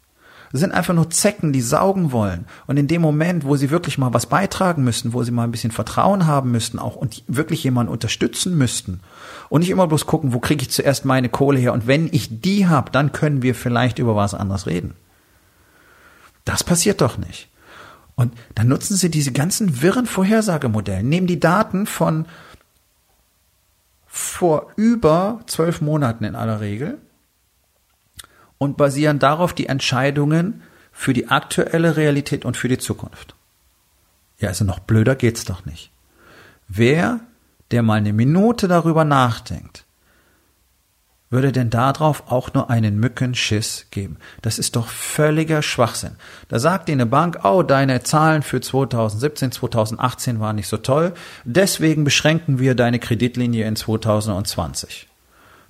Das 0.56 0.62
sind 0.62 0.72
einfach 0.72 0.94
nur 0.94 1.10
Zecken, 1.10 1.52
die 1.52 1.60
saugen 1.60 2.12
wollen. 2.12 2.46
Und 2.66 2.78
in 2.78 2.88
dem 2.88 3.02
Moment, 3.02 3.44
wo 3.44 3.56
sie 3.56 3.68
wirklich 3.68 3.98
mal 3.98 4.14
was 4.14 4.24
beitragen 4.24 4.84
müssten, 4.84 5.12
wo 5.12 5.22
sie 5.22 5.30
mal 5.30 5.44
ein 5.44 5.50
bisschen 5.50 5.70
Vertrauen 5.70 6.24
haben 6.24 6.50
müssten, 6.50 6.78
auch 6.78 6.96
und 6.96 7.22
wirklich 7.26 7.62
jemanden 7.62 7.92
unterstützen 7.92 8.56
müssten 8.56 9.00
und 9.50 9.60
nicht 9.60 9.68
immer 9.68 9.86
bloß 9.86 10.06
gucken, 10.06 10.32
wo 10.32 10.38
kriege 10.38 10.62
ich 10.62 10.70
zuerst 10.70 11.04
meine 11.04 11.28
Kohle 11.28 11.58
her 11.58 11.74
und 11.74 11.86
wenn 11.86 12.08
ich 12.10 12.40
die 12.40 12.66
habe, 12.66 12.90
dann 12.90 13.12
können 13.12 13.42
wir 13.42 13.54
vielleicht 13.54 13.98
über 13.98 14.16
was 14.16 14.32
anderes 14.32 14.66
reden. 14.66 14.94
Das 16.46 16.64
passiert 16.64 17.02
doch 17.02 17.18
nicht. 17.18 17.50
Und 18.14 18.32
dann 18.54 18.68
nutzen 18.68 18.96
sie 18.96 19.10
diese 19.10 19.32
ganzen 19.32 19.82
wirren 19.82 20.06
Vorhersagemodelle, 20.06 21.02
nehmen 21.02 21.26
die 21.26 21.38
Daten 21.38 21.84
von 21.84 22.24
vor 24.06 24.72
über 24.76 25.42
zwölf 25.48 25.82
Monaten 25.82 26.24
in 26.24 26.34
aller 26.34 26.62
Regel 26.62 26.96
und 28.58 28.76
basieren 28.76 29.18
darauf 29.18 29.52
die 29.52 29.66
Entscheidungen 29.66 30.62
für 30.92 31.12
die 31.12 31.28
aktuelle 31.28 31.96
Realität 31.96 32.44
und 32.44 32.56
für 32.56 32.68
die 32.68 32.78
Zukunft. 32.78 33.34
Ja, 34.38 34.48
also 34.48 34.64
noch 34.64 34.78
blöder 34.78 35.14
geht's 35.14 35.44
doch 35.44 35.64
nicht. 35.64 35.90
Wer, 36.68 37.20
der 37.70 37.82
mal 37.82 37.94
eine 37.94 38.12
Minute 38.12 38.68
darüber 38.68 39.04
nachdenkt, 39.04 39.84
würde 41.28 41.50
denn 41.50 41.70
darauf 41.70 42.30
auch 42.30 42.54
nur 42.54 42.70
einen 42.70 43.00
Mückenschiss 43.00 43.86
geben? 43.90 44.16
Das 44.42 44.58
ist 44.58 44.76
doch 44.76 44.88
völliger 44.88 45.60
Schwachsinn. 45.60 46.16
Da 46.48 46.58
sagt 46.58 46.88
dir 46.88 46.92
eine 46.92 47.06
Bank, 47.06 47.40
oh, 47.42 47.62
deine 47.62 48.02
Zahlen 48.02 48.42
für 48.42 48.60
2017, 48.60 49.52
2018 49.52 50.38
waren 50.38 50.56
nicht 50.56 50.68
so 50.68 50.76
toll, 50.76 51.14
deswegen 51.44 52.04
beschränken 52.04 52.58
wir 52.58 52.74
deine 52.74 53.00
Kreditlinie 53.00 53.66
in 53.66 53.74
2020. 53.74 55.08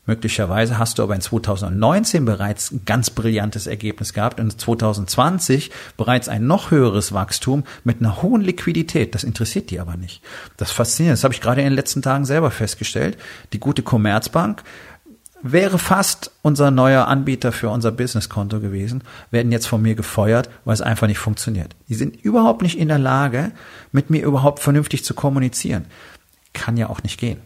Möglicherweise 0.06 0.78
hast 0.78 0.98
du 0.98 1.02
aber 1.02 1.14
in 1.14 1.20
2019 1.20 2.24
bereits 2.24 2.70
ein 2.70 2.82
ganz 2.86 3.10
brillantes 3.10 3.66
Ergebnis 3.66 4.12
gehabt 4.12 4.38
und 4.38 4.58
2020 4.58 5.70
bereits 5.96 6.28
ein 6.28 6.46
noch 6.46 6.70
höheres 6.70 7.12
Wachstum 7.12 7.64
mit 7.82 8.00
einer 8.00 8.22
hohen 8.22 8.40
Liquidität. 8.40 9.14
Das 9.14 9.24
interessiert 9.24 9.70
die 9.70 9.80
aber 9.80 9.96
nicht. 9.96 10.22
Das 10.56 10.70
fasziniert. 10.70 11.14
Das 11.14 11.24
habe 11.24 11.34
ich 11.34 11.40
gerade 11.40 11.60
in 11.60 11.66
den 11.66 11.74
letzten 11.74 12.02
Tagen 12.02 12.24
selber 12.24 12.52
festgestellt. 12.52 13.18
Die 13.52 13.60
gute 13.60 13.82
Commerzbank 13.82 14.62
wäre 15.42 15.78
fast 15.78 16.30
unser 16.42 16.70
neuer 16.70 17.08
Anbieter 17.08 17.52
für 17.52 17.68
unser 17.68 17.92
Businesskonto 17.92 18.60
gewesen, 18.60 19.02
werden 19.30 19.52
jetzt 19.52 19.66
von 19.66 19.82
mir 19.82 19.94
gefeuert, 19.94 20.50
weil 20.64 20.74
es 20.74 20.80
einfach 20.80 21.06
nicht 21.06 21.18
funktioniert. 21.18 21.74
Die 21.88 21.94
sind 21.94 22.16
überhaupt 22.16 22.62
nicht 22.62 22.78
in 22.78 22.88
der 22.88 22.98
Lage, 22.98 23.52
mit 23.92 24.10
mir 24.10 24.24
überhaupt 24.24 24.60
vernünftig 24.60 25.04
zu 25.04 25.14
kommunizieren. 25.14 25.86
Kann 26.52 26.76
ja 26.76 26.88
auch 26.88 27.02
nicht 27.02 27.18
gehen. 27.18 27.40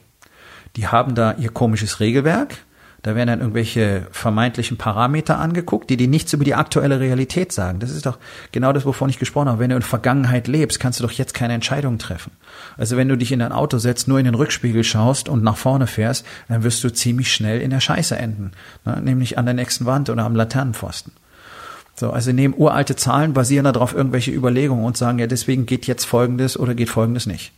Die 0.76 0.86
haben 0.86 1.14
da 1.14 1.34
ihr 1.34 1.50
komisches 1.50 2.00
Regelwerk, 2.00 2.58
da 3.02 3.14
werden 3.14 3.28
dann 3.28 3.40
irgendwelche 3.40 4.06
vermeintlichen 4.10 4.76
Parameter 4.76 5.38
angeguckt, 5.38 5.88
die 5.88 5.96
dir 5.96 6.08
nichts 6.08 6.34
über 6.34 6.44
die 6.44 6.54
aktuelle 6.54 7.00
Realität 7.00 7.50
sagen. 7.50 7.80
Das 7.80 7.90
ist 7.90 8.04
doch 8.04 8.18
genau 8.52 8.74
das, 8.74 8.84
wovon 8.84 9.08
ich 9.08 9.18
gesprochen 9.18 9.48
habe. 9.48 9.58
Wenn 9.58 9.70
du 9.70 9.76
in 9.76 9.82
Vergangenheit 9.82 10.48
lebst, 10.48 10.80
kannst 10.80 11.00
du 11.00 11.04
doch 11.04 11.12
jetzt 11.12 11.32
keine 11.32 11.54
Entscheidungen 11.54 11.98
treffen. 11.98 12.32
Also 12.76 12.98
wenn 12.98 13.08
du 13.08 13.16
dich 13.16 13.32
in 13.32 13.38
dein 13.38 13.52
Auto 13.52 13.78
setzt, 13.78 14.06
nur 14.06 14.18
in 14.18 14.26
den 14.26 14.34
Rückspiegel 14.34 14.84
schaust 14.84 15.30
und 15.30 15.42
nach 15.42 15.56
vorne 15.56 15.86
fährst, 15.86 16.26
dann 16.48 16.62
wirst 16.62 16.84
du 16.84 16.92
ziemlich 16.92 17.32
schnell 17.32 17.62
in 17.62 17.70
der 17.70 17.80
Scheiße 17.80 18.16
enden. 18.16 18.52
Ne? 18.84 19.00
Nämlich 19.00 19.38
an 19.38 19.46
der 19.46 19.54
nächsten 19.54 19.86
Wand 19.86 20.10
oder 20.10 20.24
am 20.24 20.36
Laternenpfosten. 20.36 21.12
So, 21.94 22.10
also 22.10 22.32
nehmen 22.32 22.54
uralte 22.54 22.96
Zahlen, 22.96 23.32
basieren 23.32 23.64
darauf 23.64 23.94
irgendwelche 23.94 24.30
Überlegungen 24.30 24.84
und 24.84 24.98
sagen, 24.98 25.18
ja, 25.18 25.26
deswegen 25.26 25.64
geht 25.64 25.86
jetzt 25.86 26.04
Folgendes 26.04 26.58
oder 26.58 26.74
geht 26.74 26.90
Folgendes 26.90 27.26
nicht. 27.26 27.52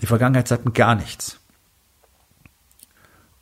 Die 0.00 0.06
Vergangenheit 0.06 0.48
sagt 0.48 0.74
gar 0.74 0.94
nichts. 0.94 1.38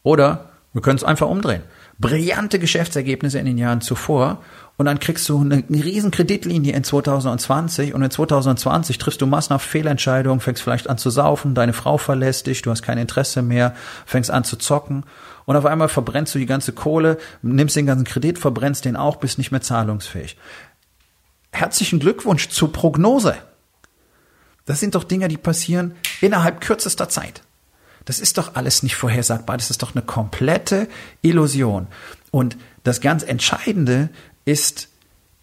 Oder 0.03 0.51
wir 0.73 0.83
können 0.83 0.97
es 0.97 1.05
einfach 1.05 1.29
umdrehen. 1.29 1.63
Brillante 1.99 2.59
Geschäftsergebnisse 2.59 3.39
in 3.39 3.47
den 3.47 3.59
Jahren 3.59 3.81
zuvor 3.81 4.39
und 4.77 4.87
dann 4.87 5.01
kriegst 5.01 5.29
du 5.29 5.41
eine, 5.41 5.65
eine 5.69 5.85
riesen 5.85 6.11
Kreditlinie 6.11 6.73
in 6.75 6.85
2020 6.85 7.93
und 7.93 8.03
in 8.03 8.11
2020 8.11 8.97
triffst 8.97 9.21
du 9.21 9.27
massenhaft 9.27 9.69
Fehlentscheidungen, 9.69 10.41
fängst 10.41 10.63
vielleicht 10.63 10.89
an 10.89 10.97
zu 10.97 11.11
saufen, 11.11 11.55
deine 11.55 11.75
Frau 11.75 11.99
verlässt 11.99 12.47
dich, 12.47 12.63
du 12.63 12.71
hast 12.71 12.83
kein 12.83 12.97
Interesse 12.97 13.43
mehr, 13.43 13.75
fängst 14.07 14.31
an 14.31 14.45
zu 14.45 14.57
zocken 14.57 15.05
und 15.45 15.57
auf 15.57 15.67
einmal 15.67 15.89
verbrennst 15.89 16.35
du 16.35 16.39
die 16.39 16.47
ganze 16.47 16.73
Kohle, 16.73 17.19
nimmst 17.43 17.77
den 17.77 17.87
ganzen 17.87 18.07
Kredit, 18.07 18.39
verbrennst 18.39 18.87
den 18.87 18.97
auch, 18.97 19.17
bist 19.17 19.37
nicht 19.37 19.51
mehr 19.51 19.61
zahlungsfähig. 19.61 20.39
Herzlichen 21.53 21.99
Glückwunsch 21.99 22.49
zur 22.49 22.73
Prognose. 22.73 23.35
Das 24.65 24.81
sind 24.81 24.95
doch 24.95 25.05
Dinge, 25.05 25.29
die 25.29 25.37
passieren 25.37 25.97
innerhalb 26.21 26.61
kürzester 26.61 27.09
Zeit. 27.09 27.43
Das 28.05 28.21
ist 28.21 28.39
doch 28.39 28.55
alles 28.55 28.83
nicht 28.83 28.97
vorhersagbar. 28.97 29.57
Das 29.57 29.71
ist 29.71 29.83
doch 29.83 29.95
eine 29.95 30.03
komplette 30.03 30.89
Illusion. 31.23 31.87
Und 32.31 32.57
das 32.85 33.01
ganz 33.01 33.23
Entscheidende 33.23 34.09
ist 34.45 34.89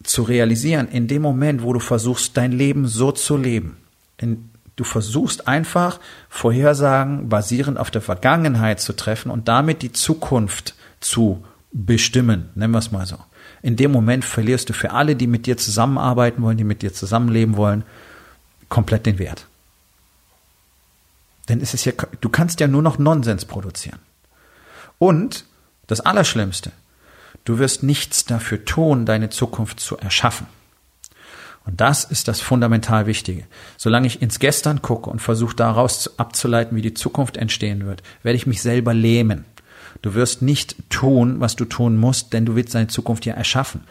zu 0.02 0.22
realisieren, 0.22 0.88
in 0.88 1.08
dem 1.08 1.22
Moment, 1.22 1.62
wo 1.62 1.72
du 1.72 1.80
versuchst, 1.80 2.36
dein 2.36 2.52
Leben 2.52 2.86
so 2.86 3.12
zu 3.12 3.36
leben, 3.36 3.76
in, 4.16 4.50
du 4.76 4.84
versuchst 4.84 5.48
einfach 5.48 5.98
Vorhersagen 6.28 7.28
basierend 7.28 7.78
auf 7.78 7.90
der 7.90 8.00
Vergangenheit 8.00 8.80
zu 8.80 8.94
treffen 8.94 9.30
und 9.30 9.48
damit 9.48 9.82
die 9.82 9.92
Zukunft 9.92 10.74
zu 11.00 11.44
bestimmen, 11.72 12.48
nennen 12.54 12.72
wir 12.72 12.78
es 12.78 12.92
mal 12.92 13.06
so. 13.06 13.16
In 13.60 13.76
dem 13.76 13.90
Moment 13.90 14.24
verlierst 14.24 14.68
du 14.68 14.72
für 14.72 14.92
alle, 14.92 15.16
die 15.16 15.26
mit 15.26 15.46
dir 15.46 15.56
zusammenarbeiten 15.56 16.42
wollen, 16.42 16.56
die 16.56 16.64
mit 16.64 16.82
dir 16.82 16.92
zusammenleben 16.92 17.56
wollen, 17.56 17.82
komplett 18.68 19.06
den 19.06 19.18
Wert. 19.18 19.47
Denn 21.48 21.60
es 21.60 21.74
ist 21.74 21.84
ja, 21.84 21.92
du 22.20 22.28
kannst 22.28 22.60
ja 22.60 22.68
nur 22.68 22.82
noch 22.82 22.98
Nonsens 22.98 23.44
produzieren. 23.44 23.98
Und 24.98 25.44
das 25.86 26.00
Allerschlimmste, 26.00 26.72
du 27.44 27.58
wirst 27.58 27.82
nichts 27.82 28.24
dafür 28.24 28.64
tun, 28.64 29.06
deine 29.06 29.30
Zukunft 29.30 29.80
zu 29.80 29.96
erschaffen. 29.96 30.46
Und 31.64 31.82
das 31.82 32.04
ist 32.04 32.28
das 32.28 32.40
fundamental 32.40 33.06
Wichtige. 33.06 33.44
Solange 33.76 34.06
ich 34.06 34.22
ins 34.22 34.38
Gestern 34.38 34.80
gucke 34.80 35.10
und 35.10 35.20
versuche 35.20 35.54
daraus 35.54 36.18
abzuleiten, 36.18 36.76
wie 36.76 36.82
die 36.82 36.94
Zukunft 36.94 37.36
entstehen 37.36 37.86
wird, 37.86 38.02
werde 38.22 38.36
ich 38.36 38.46
mich 38.46 38.62
selber 38.62 38.94
lähmen. 38.94 39.44
Du 40.00 40.14
wirst 40.14 40.42
nicht 40.42 40.76
tun, 40.90 41.40
was 41.40 41.56
du 41.56 41.64
tun 41.64 41.96
musst, 41.96 42.32
denn 42.32 42.46
du 42.46 42.54
willst 42.54 42.74
deine 42.74 42.86
Zukunft 42.88 43.26
ja 43.26 43.34
erschaffen. 43.34 43.82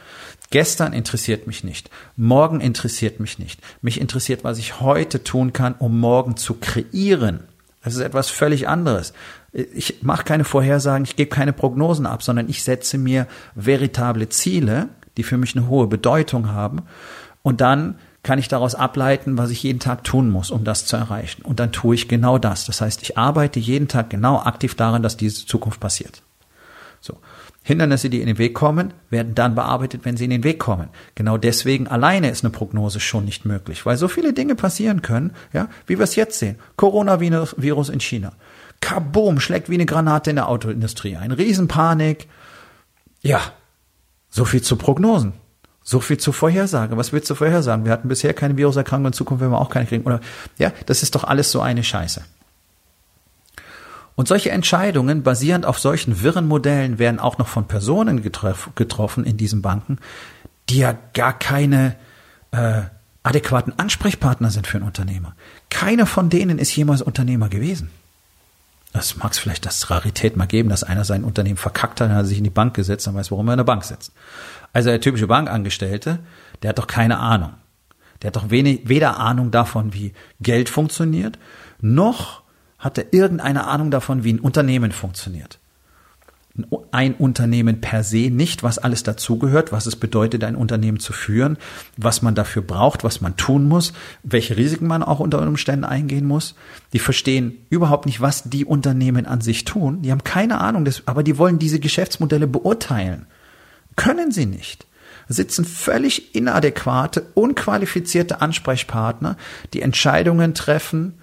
Gestern 0.50 0.94
interessiert 0.94 1.46
mich 1.46 1.64
nicht. 1.64 1.90
Morgen 2.16 2.62
interessiert 2.62 3.20
mich 3.20 3.38
nicht. 3.38 3.60
Mich 3.82 4.00
interessiert, 4.00 4.44
was 4.44 4.58
ich 4.58 4.80
heute 4.80 5.24
tun 5.24 5.52
kann, 5.52 5.76
um 5.78 6.00
morgen 6.00 6.38
zu 6.38 6.54
kreieren. 6.54 7.42
Das 7.84 7.96
ist 7.96 8.02
etwas 8.02 8.30
völlig 8.30 8.68
anderes. 8.68 9.14
Ich 9.52 10.04
mache 10.04 10.24
keine 10.24 10.44
Vorhersagen, 10.44 11.06
ich 11.06 11.16
gebe 11.16 11.30
keine 11.30 11.54
Prognosen 11.54 12.06
ab, 12.06 12.24
sondern 12.24 12.50
ich 12.50 12.64
setze 12.64 12.98
mir 12.98 13.28
veritable 13.56 14.30
Ziele, 14.30 14.90
die 15.18 15.24
für 15.24 15.38
mich 15.38 15.56
eine 15.56 15.68
hohe 15.68 15.88
Bedeutung 15.88 16.52
haben. 16.52 16.84
Und 17.44 17.62
dann 17.62 17.98
kann 18.24 18.40
ich 18.40 18.50
daraus 18.50 18.76
ableiten, 18.76 19.38
was 19.38 19.52
ich 19.52 19.64
jeden 19.64 19.80
Tag 19.80 20.04
tun 20.04 20.30
muss, 20.30 20.52
um 20.52 20.64
das 20.66 20.86
zu 20.86 20.98
erreichen. 20.98 21.44
Und 21.44 21.62
dann 21.62 21.72
tue 21.72 21.96
ich 21.96 22.10
genau 22.10 22.38
das. 22.38 22.66
Das 22.66 22.82
heißt, 22.82 23.02
ich 23.02 23.18
arbeite 23.18 23.60
jeden 23.60 23.88
Tag 23.88 24.10
genau 24.10 24.40
aktiv 24.40 24.76
daran, 24.76 25.02
dass 25.02 25.16
diese 25.16 25.46
Zukunft 25.46 25.80
passiert. 25.80 26.22
So. 27.00 27.18
Hindernisse, 27.68 28.10
die 28.10 28.22
in 28.22 28.28
den 28.28 28.38
Weg 28.38 28.54
kommen, 28.54 28.94
werden 29.10 29.36
dann 29.36 29.54
bearbeitet, 29.54 30.06
wenn 30.06 30.16
sie 30.16 30.24
in 30.24 30.30
den 30.30 30.46
Weg 30.46 30.58
kommen. 30.58 30.88
Genau 31.16 31.36
deswegen 31.36 31.90
alleine 31.90 32.30
ist 32.30 32.46
eine 32.46 32.52
Prognose 32.52 33.02
schon 33.02 33.26
nicht 33.26 33.44
möglich, 33.44 33.86
weil 33.86 33.98
so 33.98 34.08
viele 34.08 34.32
Dinge 34.32 34.56
passieren 34.56 35.02
können, 35.02 35.34
ja, 35.52 35.68
wie 35.86 35.98
wir 36.00 36.06
es 36.06 36.16
jetzt 36.16 36.40
sehen. 36.40 36.56
Coronavirus 36.78 37.90
in 37.90 38.00
China. 38.00 38.32
Kaboom, 38.80 39.42
schlägt 39.42 39.70
wie 39.70 39.74
eine 39.74 39.86
Granate 39.86 40.30
in 40.30 40.38
der 40.38 40.48
Autoindustrie 40.48 41.18
ein. 41.18 41.34
Riesenpanik. 41.34 42.30
Ja, 43.22 43.42
so 44.30 44.46
viel 44.46 44.62
zu 44.62 44.78
Prognosen. 44.78 45.34
So 45.84 46.00
viel 46.00 46.20
zu 46.20 46.32
Vorhersage. 46.32 46.96
Was 46.96 47.12
willst 47.12 47.30
du 47.30 47.36
vorhersagen? 47.36 47.84
Wir 47.84 47.92
hatten 47.92 48.08
bisher 48.08 48.34
keine 48.34 48.56
Viruserkrankung, 48.56 49.08
in 49.08 49.14
Zukunft 49.14 49.42
werden 49.42 49.52
wir 49.52 49.60
auch 49.60 49.70
keine 49.70 49.88
kriegen. 49.88 50.06
Oder, 50.06 50.22
ja, 50.58 50.72
das 50.86 51.04
ist 51.04 51.16
doch 51.16 51.26
alles 51.26 51.52
so 51.52 51.60
eine 51.60 51.84
Scheiße. 51.84 52.24
Und 54.18 54.28
solche 54.28 54.50
Entscheidungen 54.50 55.22
basierend 55.22 55.68
auf 55.68 55.78
solchen 55.78 56.24
wirren 56.24 56.48
Modellen 56.48 56.98
werden 56.98 57.20
auch 57.20 57.38
noch 57.38 57.48
von 57.48 57.68
Personen 57.68 58.24
getroff, 58.24 58.72
getroffen 58.74 59.24
in 59.24 59.38
diesen 59.38 59.62
Banken, 59.62 60.00
die 60.70 60.80
ja 60.80 60.98
gar 61.14 61.38
keine 61.38 61.96
äh, 62.50 62.82
adäquaten 63.22 63.78
Ansprechpartner 63.78 64.50
sind 64.50 64.66
für 64.66 64.78
einen 64.78 64.88
Unternehmer. 64.88 65.36
Keiner 65.70 66.08
von 66.08 66.32
denen 66.32 66.58
ist 66.58 66.76
jemals 66.76 67.04
Unternehmer 67.04 67.48
gewesen. 67.48 67.92
Das 68.92 69.18
mag 69.18 69.34
es 69.34 69.38
vielleicht 69.38 69.68
das 69.68 69.92
Rarität 69.92 70.36
mal 70.36 70.48
geben, 70.48 70.70
dass 70.70 70.84
einer 70.84 71.06
sein 71.06 71.24
Unternehmen 71.24 71.58
verkackt 71.58 72.02
hat, 72.02 72.10
hat 72.10 72.26
sich 72.26 72.40
in 72.40 72.44
die 72.44 72.50
Bank 72.50 72.74
gesetzt 72.74 73.08
und 73.08 73.14
weiß, 73.14 73.30
warum 73.30 73.48
er 73.50 73.54
in 73.54 73.58
der 73.58 73.66
Bank 73.66 73.84
sitzt. 73.84 74.14
Also 74.74 74.90
der 74.90 75.00
typische 75.00 75.28
Bankangestellte, 75.28 76.18
der 76.64 76.70
hat 76.70 76.80
doch 76.80 76.88
keine 76.88 77.20
Ahnung. 77.20 77.54
Der 78.24 78.30
hat 78.30 78.36
doch 78.36 78.50
wenig, 78.50 78.90
weder 78.90 79.20
Ahnung 79.20 79.52
davon, 79.52 79.94
wie 79.94 80.14
Geld 80.42 80.70
funktioniert, 80.70 81.38
noch 81.82 82.47
hat 82.78 82.98
er 82.98 83.14
irgendeine 83.14 83.66
Ahnung 83.66 83.92
davon, 83.92 84.24
wie 84.24 84.34
ein 84.34 84.40
Unternehmen 84.40 84.92
funktioniert. 84.92 85.60
Ein 86.92 87.14
Unternehmen 87.14 87.82
per 87.82 88.04
se 88.04 88.32
nicht, 88.32 88.64
was 88.64 88.80
alles 88.80 89.04
dazugehört, 89.04 89.72
was 89.72 89.86
es 89.86 89.96
bedeutet, 89.96 90.44
ein 90.44 90.56
Unternehmen 90.56 91.00
zu 91.00 91.14
führen, 91.14 91.58
was 91.98 92.24
man 92.24 92.34
dafür 92.34 92.64
braucht, 92.64 93.04
was 93.04 93.22
man 93.22 93.38
tun 93.38 93.68
muss, 93.68 93.94
welche 94.24 94.58
Risiken 94.58 94.88
man 94.88 95.04
auch 95.04 95.20
unter 95.20 95.40
Umständen 95.40 95.86
eingehen 95.86 96.26
muss. 96.26 96.56
Die 96.94 97.00
verstehen 97.00 97.60
überhaupt 97.70 98.08
nicht, 98.08 98.22
was 98.22 98.44
die 98.44 98.66
Unternehmen 98.66 99.28
an 99.28 99.42
sich 99.42 99.66
tun. 99.66 100.02
Die 100.02 100.12
haben 100.12 100.24
keine 100.24 100.60
Ahnung, 100.60 100.90
aber 101.06 101.22
die 101.22 101.38
wollen 101.38 101.60
diese 101.60 101.80
Geschäftsmodelle 101.80 102.48
beurteilen. 102.48 103.28
Können 103.96 104.32
sie 104.32 104.48
nicht 104.48 104.88
sitzen 105.30 105.66
völlig 105.66 106.36
inadäquate, 106.36 107.28
unqualifizierte 107.34 108.42
Ansprechpartner, 108.42 109.38
die 109.74 109.82
Entscheidungen 109.82 110.54
treffen, 110.54 111.16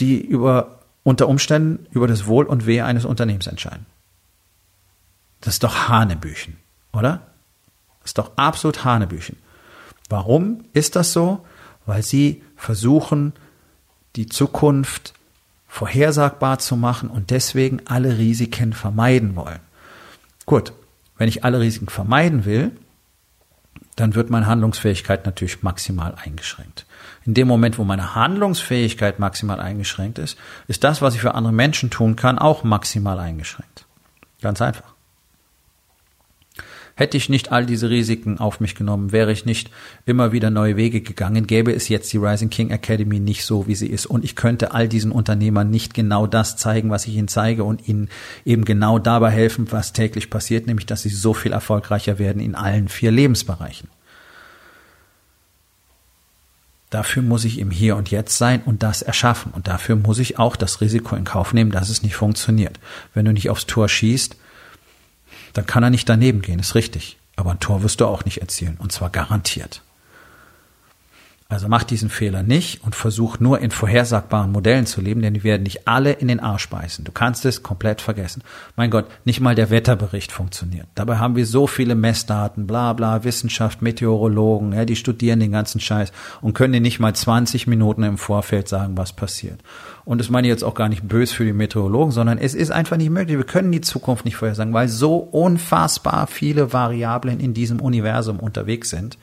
die 0.00 0.20
über, 0.20 0.80
unter 1.02 1.28
Umständen 1.28 1.86
über 1.90 2.06
das 2.06 2.26
Wohl 2.26 2.46
und 2.46 2.66
Wehe 2.66 2.84
eines 2.84 3.04
Unternehmens 3.04 3.46
entscheiden. 3.46 3.86
Das 5.40 5.54
ist 5.54 5.64
doch 5.64 5.88
Hanebüchen, 5.88 6.56
oder? 6.92 7.22
Das 8.00 8.10
ist 8.10 8.18
doch 8.18 8.36
absolut 8.36 8.84
Hanebüchen. 8.84 9.36
Warum 10.08 10.64
ist 10.72 10.96
das 10.96 11.12
so? 11.12 11.44
Weil 11.84 12.02
sie 12.02 12.42
versuchen, 12.56 13.32
die 14.16 14.26
Zukunft 14.26 15.14
vorhersagbar 15.68 16.58
zu 16.58 16.76
machen 16.76 17.10
und 17.10 17.30
deswegen 17.30 17.82
alle 17.86 18.18
Risiken 18.18 18.72
vermeiden 18.72 19.36
wollen. 19.36 19.60
Gut, 20.46 20.72
wenn 21.18 21.28
ich 21.28 21.44
alle 21.44 21.60
Risiken 21.60 21.88
vermeiden 21.88 22.44
will, 22.44 22.72
dann 23.96 24.14
wird 24.14 24.30
meine 24.30 24.46
Handlungsfähigkeit 24.46 25.24
natürlich 25.26 25.62
maximal 25.62 26.14
eingeschränkt. 26.22 26.86
In 27.24 27.34
dem 27.34 27.48
Moment, 27.48 27.78
wo 27.78 27.84
meine 27.84 28.14
Handlungsfähigkeit 28.14 29.18
maximal 29.18 29.58
eingeschränkt 29.58 30.18
ist, 30.18 30.38
ist 30.68 30.84
das, 30.84 31.02
was 31.02 31.14
ich 31.14 31.20
für 31.20 31.34
andere 31.34 31.52
Menschen 31.52 31.90
tun 31.90 32.14
kann, 32.14 32.38
auch 32.38 32.62
maximal 32.62 33.18
eingeschränkt. 33.18 33.86
Ganz 34.42 34.60
einfach. 34.60 34.95
Hätte 36.98 37.18
ich 37.18 37.28
nicht 37.28 37.52
all 37.52 37.66
diese 37.66 37.90
Risiken 37.90 38.38
auf 38.38 38.58
mich 38.58 38.74
genommen, 38.74 39.12
wäre 39.12 39.30
ich 39.30 39.44
nicht 39.44 39.70
immer 40.06 40.32
wieder 40.32 40.48
neue 40.48 40.76
Wege 40.76 41.02
gegangen, 41.02 41.46
gäbe 41.46 41.70
es 41.72 41.90
jetzt 41.90 42.10
die 42.14 42.16
Rising 42.16 42.48
King 42.48 42.70
Academy 42.70 43.20
nicht 43.20 43.44
so, 43.44 43.66
wie 43.66 43.74
sie 43.74 43.88
ist. 43.88 44.06
Und 44.06 44.24
ich 44.24 44.34
könnte 44.34 44.72
all 44.72 44.88
diesen 44.88 45.12
Unternehmern 45.12 45.70
nicht 45.70 45.92
genau 45.92 46.26
das 46.26 46.56
zeigen, 46.56 46.88
was 46.88 47.06
ich 47.06 47.14
ihnen 47.14 47.28
zeige 47.28 47.64
und 47.64 47.86
ihnen 47.86 48.08
eben 48.46 48.64
genau 48.64 48.98
dabei 48.98 49.30
helfen, 49.30 49.70
was 49.70 49.92
täglich 49.92 50.30
passiert, 50.30 50.66
nämlich 50.66 50.86
dass 50.86 51.02
sie 51.02 51.10
so 51.10 51.34
viel 51.34 51.52
erfolgreicher 51.52 52.18
werden 52.18 52.40
in 52.40 52.54
allen 52.54 52.88
vier 52.88 53.10
Lebensbereichen. 53.10 53.90
Dafür 56.88 57.22
muss 57.22 57.44
ich 57.44 57.58
im 57.58 57.70
Hier 57.70 57.96
und 57.96 58.10
Jetzt 58.10 58.38
sein 58.38 58.62
und 58.64 58.82
das 58.82 59.02
erschaffen. 59.02 59.52
Und 59.52 59.68
dafür 59.68 59.96
muss 59.96 60.18
ich 60.18 60.38
auch 60.38 60.56
das 60.56 60.80
Risiko 60.80 61.14
in 61.14 61.24
Kauf 61.24 61.52
nehmen, 61.52 61.72
dass 61.72 61.90
es 61.90 62.02
nicht 62.02 62.16
funktioniert. 62.16 62.80
Wenn 63.12 63.26
du 63.26 63.34
nicht 63.34 63.50
aufs 63.50 63.66
Tor 63.66 63.86
schießt, 63.86 64.36
dann 65.56 65.66
kann 65.66 65.82
er 65.82 65.90
nicht 65.90 66.08
daneben 66.08 66.42
gehen, 66.42 66.58
ist 66.58 66.74
richtig. 66.74 67.18
Aber 67.36 67.50
ein 67.50 67.60
Tor 67.60 67.82
wirst 67.82 68.00
du 68.00 68.06
auch 68.06 68.24
nicht 68.24 68.40
erzielen, 68.40 68.76
und 68.78 68.92
zwar 68.92 69.10
garantiert. 69.10 69.82
Also 71.48 71.68
mach 71.68 71.84
diesen 71.84 72.10
Fehler 72.10 72.42
nicht 72.42 72.82
und 72.82 72.96
versuch 72.96 73.38
nur 73.38 73.60
in 73.60 73.70
vorhersagbaren 73.70 74.50
Modellen 74.50 74.84
zu 74.84 75.00
leben, 75.00 75.22
denn 75.22 75.34
die 75.34 75.44
werden 75.44 75.62
dich 75.62 75.86
alle 75.86 76.10
in 76.10 76.26
den 76.26 76.40
Arsch 76.40 76.68
beißen. 76.68 77.04
Du 77.04 77.12
kannst 77.12 77.44
es 77.44 77.62
komplett 77.62 78.00
vergessen. 78.00 78.42
Mein 78.74 78.90
Gott, 78.90 79.06
nicht 79.24 79.40
mal 79.40 79.54
der 79.54 79.70
Wetterbericht 79.70 80.32
funktioniert. 80.32 80.88
Dabei 80.96 81.18
haben 81.18 81.36
wir 81.36 81.46
so 81.46 81.68
viele 81.68 81.94
Messdaten, 81.94 82.66
bla 82.66 82.94
bla, 82.94 83.22
Wissenschaft, 83.22 83.80
Meteorologen, 83.80 84.72
ja, 84.72 84.84
die 84.84 84.96
studieren 84.96 85.38
den 85.38 85.52
ganzen 85.52 85.80
Scheiß 85.80 86.10
und 86.40 86.54
können 86.54 86.72
dir 86.72 86.80
nicht 86.80 86.98
mal 86.98 87.14
20 87.14 87.68
Minuten 87.68 88.02
im 88.02 88.18
Vorfeld 88.18 88.66
sagen, 88.66 88.96
was 88.96 89.12
passiert. 89.12 89.60
Und 90.04 90.18
das 90.18 90.30
meine 90.30 90.48
ich 90.48 90.52
jetzt 90.52 90.64
auch 90.64 90.74
gar 90.74 90.88
nicht 90.88 91.06
böse 91.06 91.32
für 91.32 91.44
die 91.44 91.52
Meteorologen, 91.52 92.10
sondern 92.10 92.38
es 92.38 92.54
ist 92.54 92.72
einfach 92.72 92.96
nicht 92.96 93.10
möglich. 93.10 93.36
Wir 93.36 93.44
können 93.46 93.70
die 93.70 93.80
Zukunft 93.80 94.24
nicht 94.24 94.36
vorhersagen, 94.36 94.74
weil 94.74 94.88
so 94.88 95.16
unfassbar 95.16 96.26
viele 96.26 96.72
Variablen 96.72 97.38
in 97.38 97.54
diesem 97.54 97.80
Universum 97.80 98.40
unterwegs 98.40 98.90
sind 98.90 99.16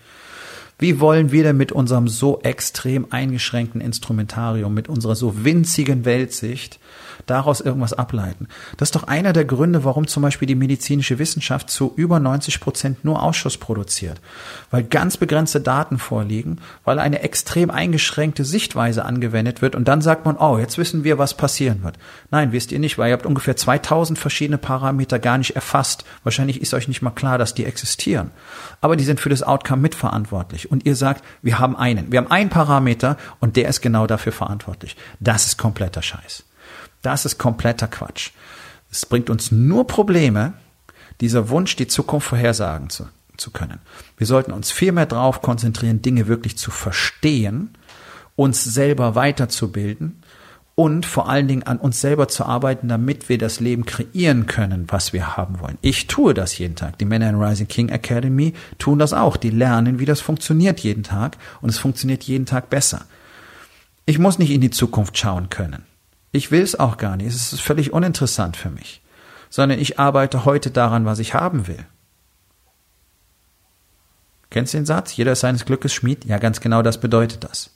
wie 0.80 1.00
wollen 1.00 1.32
wir 1.32 1.44
denn 1.44 1.58
mit 1.58 1.72
unserem 1.72 2.08
so 2.08 2.40
extrem 2.42 3.08
eingeschränkten 3.12 3.82
Instrumentarium, 3.82 4.74
mit 4.74 4.90
unserer 4.90 5.16
so 5.16 5.44
winzigen 5.44 6.06
Weltsicht 6.06 6.80
daraus 7.26 7.62
irgendwas 7.62 7.94
ableiten? 7.94 8.48
Das 8.78 8.88
ist 8.88 8.96
doch 8.96 9.04
einer 9.04 9.34
der 9.34 9.46
Gründe, 9.46 9.84
warum 9.84 10.08
zum 10.08 10.24
Beispiel 10.24 10.48
die 10.48 10.56
medizinische 10.56 11.20
Wissenschaft 11.20 11.70
zu 11.70 11.94
über 11.96 12.20
90 12.20 12.60
Prozent 12.60 13.06
nur 13.06 13.22
Ausschuss 13.22 13.58
produziert. 13.58 14.20
Weil 14.72 14.84
ganz 14.84 15.18
begrenzte 15.18 15.62
Daten 15.62 15.98
vorliegen, 15.98 16.60
weil 16.84 17.00
eine 17.00 17.22
extrem 17.22 17.70
eingeschränkte 17.70 18.46
Sichtweise 18.46 19.06
angewendet 19.06 19.62
wird 19.62 19.76
und 19.76 19.88
dann 19.88 20.02
sagt 20.02 20.26
man, 20.26 20.38
oh, 20.38 20.58
jetzt 20.58 20.78
wissen 20.78 21.04
wir, 21.04 21.18
was 21.18 21.36
passieren 21.36 21.84
wird. 21.84 21.98
Nein, 22.32 22.52
wisst 22.52 22.72
ihr 22.72 22.80
nicht, 22.80 22.98
weil 22.98 23.10
ihr 23.10 23.14
habt 23.14 23.26
ungefähr 23.26 23.56
2000 23.56 24.18
verschiedene 24.18 24.58
Parameter 24.58 25.20
gar 25.20 25.38
nicht 25.38 25.56
erfasst. 25.56 26.06
Wahrscheinlich 26.24 26.62
ist 26.62 26.74
euch 26.74 26.88
nicht 26.88 27.02
mal 27.02 27.12
klar, 27.12 27.38
dass 27.38 27.54
die 27.54 27.66
existieren. 27.66 28.32
Aber 28.82 28.96
die 28.96 29.04
sind 29.04 29.20
für 29.20 29.30
das 29.30 29.44
Outcome 29.44 29.82
mitverantwortlich 29.82 30.72
und 30.72 30.86
ihr 30.86 30.96
sagt, 30.96 31.24
wir 31.42 31.60
haben 31.60 31.76
einen. 31.76 32.12
Wir 32.12 32.20
haben 32.20 32.32
einen 32.32 32.50
Parameter 32.50 33.18
und 33.40 33.56
der 33.56 33.70
ist 33.70 33.82
genau 33.82 34.08
dafür 34.08 34.32
verantwortlich. 34.32 34.96
Das 35.20 35.46
ist 35.46 35.58
kompletter 35.58 36.02
Scheiß. 36.02 36.44
Das 37.04 37.26
ist 37.26 37.38
kompletter 37.38 37.88
Quatsch. 37.88 38.32
Es 38.90 39.06
bringt 39.06 39.30
uns 39.30 39.52
nur 39.52 39.86
Probleme, 39.86 40.54
dieser 41.22 41.50
Wunsch, 41.50 41.76
die 41.76 41.88
Zukunft 41.88 42.28
vorhersagen 42.28 42.90
zu, 42.90 43.08
zu 43.38 43.52
können. 43.52 43.80
Wir 44.18 44.26
sollten 44.26 44.52
uns 44.52 44.72
viel 44.72 44.92
mehr 44.92 45.06
darauf 45.06 45.42
konzentrieren, 45.42 46.02
Dinge 46.02 46.28
wirklich 46.28 46.58
zu 46.58 46.72
verstehen, 46.72 47.78
uns 48.36 48.64
selber 48.64 49.16
weiterzubilden 49.16 50.24
und 50.76 51.06
vor 51.06 51.30
allen 51.30 51.48
Dingen 51.48 51.64
an 51.64 51.78
uns 51.78 52.02
selber 52.02 52.28
zu 52.28 52.46
arbeiten, 52.46 52.88
damit 52.88 53.30
wir 53.30 53.38
das 53.38 53.60
Leben 53.60 53.86
kreieren 53.86 54.48
können, 54.48 54.86
was 54.88 55.14
wir 55.14 55.38
haben 55.38 55.60
wollen. 55.60 55.78
Ich 55.82 56.08
tue 56.08 56.34
das 56.34 56.58
jeden 56.58 56.76
Tag. 56.76 56.98
Die 56.98 57.06
Männer 57.06 57.30
in 57.30 57.42
Rising 57.42 57.68
King 57.68 57.90
Academy 57.90 58.54
tun 58.80 58.98
das 58.98 59.14
auch. 59.14 59.38
Die 59.38 59.52
lernen, 59.52 60.00
wie 60.00 60.06
das 60.06 60.22
funktioniert 60.22 60.80
jeden 60.80 61.04
Tag 61.04 61.38
und 61.62 61.70
es 61.70 61.78
funktioniert 61.78 62.24
jeden 62.24 62.46
Tag 62.46 62.70
besser. 62.70 63.06
Ich 64.06 64.20
muss 64.20 64.40
nicht 64.40 64.52
in 64.52 64.62
die 64.62 64.72
Zukunft 64.72 65.18
schauen 65.18 65.50
können. 65.50 65.84
Ich 66.34 66.52
will 66.52 66.64
es 66.64 66.78
auch 66.78 66.98
gar 66.98 67.16
nicht. 67.16 67.28
Es 67.28 67.54
ist 67.54 67.62
völlig 67.62 67.94
uninteressant 67.94 68.58
für 68.58 68.72
mich. 68.72 69.02
Sondern 69.50 69.80
ich 69.80 70.00
arbeite 70.00 70.46
heute 70.46 70.72
daran, 70.72 71.06
was 71.06 71.20
ich 71.20 71.36
haben 71.36 71.68
will. 71.68 71.86
Kennst 74.50 74.74
du 74.74 74.80
den 74.80 74.86
Satz? 74.86 75.16
Jeder 75.16 75.34
ist 75.34 75.42
seines 75.42 75.64
Glückes 75.64 75.94
Schmied? 75.94 76.26
Ja, 76.26 76.40
ganz 76.40 76.60
genau 76.60 76.82
das 76.82 77.00
bedeutet 77.00 77.44
das. 77.44 77.70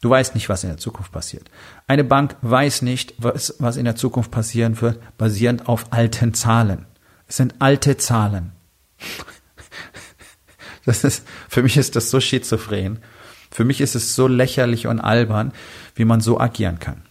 Du 0.00 0.10
weißt 0.10 0.34
nicht, 0.34 0.48
was 0.48 0.64
in 0.64 0.70
der 0.70 0.78
Zukunft 0.78 1.12
passiert. 1.12 1.50
Eine 1.86 2.02
Bank 2.02 2.36
weiß 2.40 2.82
nicht, 2.82 3.14
was, 3.18 3.54
was 3.58 3.76
in 3.76 3.84
der 3.84 3.94
Zukunft 3.94 4.30
passieren 4.30 4.80
wird, 4.80 4.98
basierend 5.16 5.68
auf 5.68 5.92
alten 5.92 6.34
Zahlen. 6.34 6.86
Es 7.28 7.36
sind 7.36 7.54
alte 7.60 7.96
Zahlen. 7.96 8.52
Das 10.84 11.04
ist, 11.04 11.24
für 11.48 11.62
mich 11.62 11.76
ist 11.76 11.94
das 11.94 12.10
so 12.10 12.18
schizophren. 12.18 12.98
Für 13.52 13.62
mich 13.62 13.80
ist 13.80 13.94
es 13.94 14.16
so 14.16 14.26
lächerlich 14.26 14.88
und 14.88 14.98
albern, 14.98 15.52
wie 15.94 16.04
man 16.04 16.20
so 16.20 16.40
agieren 16.40 16.80
kann. 16.80 17.02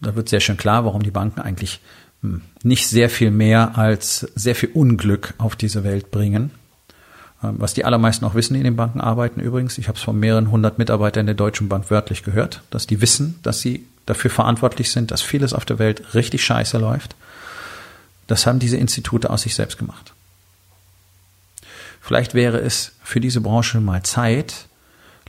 Da 0.00 0.14
wird 0.14 0.28
sehr 0.28 0.40
schön 0.40 0.56
klar, 0.56 0.84
warum 0.84 1.02
die 1.02 1.10
Banken 1.10 1.40
eigentlich 1.40 1.80
hm, 2.22 2.42
nicht 2.62 2.86
sehr 2.88 3.10
viel 3.10 3.30
mehr 3.30 3.76
als 3.76 4.20
sehr 4.34 4.54
viel 4.54 4.70
Unglück 4.72 5.34
auf 5.38 5.56
diese 5.56 5.84
Welt 5.84 6.10
bringen. 6.10 6.50
Ähm, 7.42 7.56
was 7.58 7.74
die 7.74 7.84
allermeisten 7.84 8.24
auch 8.24 8.34
wissen, 8.34 8.54
die 8.54 8.60
in 8.60 8.64
den 8.64 8.76
Banken 8.76 9.00
arbeiten 9.00 9.40
übrigens. 9.40 9.78
Ich 9.78 9.88
habe 9.88 9.96
es 9.98 10.04
von 10.04 10.18
mehreren 10.18 10.50
hundert 10.50 10.78
Mitarbeitern 10.78 11.26
der 11.26 11.34
Deutschen 11.34 11.68
Bank 11.68 11.90
wörtlich 11.90 12.24
gehört, 12.24 12.62
dass 12.70 12.86
die 12.86 13.00
wissen, 13.00 13.38
dass 13.42 13.60
sie 13.60 13.86
dafür 14.06 14.30
verantwortlich 14.30 14.90
sind, 14.90 15.10
dass 15.10 15.22
vieles 15.22 15.52
auf 15.52 15.64
der 15.64 15.78
Welt 15.78 16.14
richtig 16.14 16.44
scheiße 16.44 16.78
läuft. 16.78 17.14
Das 18.26 18.46
haben 18.46 18.58
diese 18.58 18.76
Institute 18.76 19.28
aus 19.30 19.42
sich 19.42 19.54
selbst 19.54 19.78
gemacht. 19.78 20.12
Vielleicht 22.00 22.34
wäre 22.34 22.58
es 22.58 22.92
für 23.02 23.20
diese 23.20 23.40
Branche 23.40 23.80
mal 23.80 24.02
Zeit, 24.02 24.66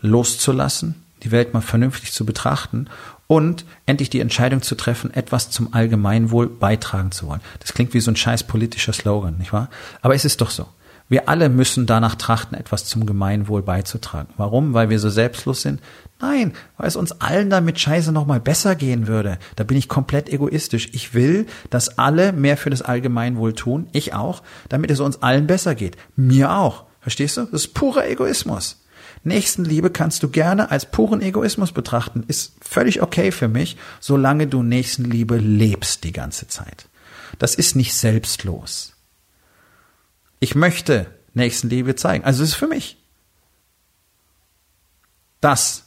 loszulassen, 0.01 0.95
die 1.23 1.31
Welt 1.31 1.53
mal 1.53 1.61
vernünftig 1.61 2.11
zu 2.11 2.25
betrachten 2.25 2.87
und 3.27 3.65
endlich 3.85 4.09
die 4.09 4.19
Entscheidung 4.19 4.61
zu 4.61 4.75
treffen, 4.75 5.13
etwas 5.13 5.51
zum 5.51 5.73
Allgemeinwohl 5.73 6.47
beitragen 6.47 7.11
zu 7.11 7.27
wollen. 7.27 7.41
Das 7.59 7.73
klingt 7.73 7.93
wie 7.93 7.99
so 7.99 8.11
ein 8.11 8.15
scheiß 8.15 8.43
politischer 8.43 8.93
Slogan, 8.93 9.37
nicht 9.37 9.53
wahr? 9.53 9.69
Aber 10.01 10.15
es 10.15 10.25
ist 10.25 10.41
doch 10.41 10.49
so. 10.49 10.65
Wir 11.09 11.27
alle 11.27 11.49
müssen 11.49 11.87
danach 11.87 12.13
trachten, 12.15 12.55
etwas 12.55 12.85
zum 12.85 13.07
Gemeinwohl 13.07 13.63
beizutragen. 13.63 14.31
Warum? 14.37 14.75
Weil 14.75 14.91
wir 14.91 14.99
so 14.99 15.09
selbstlos 15.09 15.63
sind? 15.63 15.81
Nein, 16.21 16.53
weil 16.77 16.87
es 16.87 16.95
uns 16.95 17.19
allen 17.19 17.49
damit 17.49 17.79
scheiße 17.79 18.11
nochmal 18.11 18.39
besser 18.39 18.75
gehen 18.75 19.07
würde. 19.07 19.39
Da 19.55 19.63
bin 19.63 19.75
ich 19.75 19.87
komplett 19.87 20.29
egoistisch. 20.29 20.89
Ich 20.91 21.15
will, 21.15 21.47
dass 21.71 21.97
alle 21.97 22.31
mehr 22.31 22.57
für 22.57 22.69
das 22.69 22.83
Allgemeinwohl 22.83 23.53
tun. 23.53 23.87
Ich 23.91 24.13
auch, 24.13 24.43
damit 24.69 24.91
es 24.91 24.99
uns 24.99 25.23
allen 25.23 25.47
besser 25.47 25.73
geht. 25.73 25.97
Mir 26.15 26.51
auch. 26.51 26.85
Verstehst 26.99 27.37
du? 27.37 27.45
Das 27.45 27.65
ist 27.65 27.73
purer 27.73 28.07
Egoismus. 28.07 28.83
Nächstenliebe 29.23 29.89
kannst 29.89 30.23
du 30.23 30.29
gerne 30.29 30.71
als 30.71 30.89
puren 30.89 31.21
Egoismus 31.21 31.71
betrachten. 31.71 32.23
Ist 32.27 32.53
völlig 32.61 33.01
okay 33.01 33.31
für 33.31 33.47
mich, 33.47 33.77
solange 33.99 34.47
du 34.47 34.63
Nächstenliebe 34.63 35.37
lebst 35.37 36.03
die 36.03 36.13
ganze 36.13 36.47
Zeit. 36.47 36.87
Das 37.37 37.55
ist 37.55 37.75
nicht 37.75 37.93
selbstlos. 37.93 38.93
Ich 40.39 40.55
möchte 40.55 41.07
Nächstenliebe 41.33 41.95
zeigen. 41.95 42.23
Also 42.23 42.43
es 42.43 42.49
ist 42.49 42.55
für 42.55 42.67
mich. 42.67 42.97
Das 45.41 45.85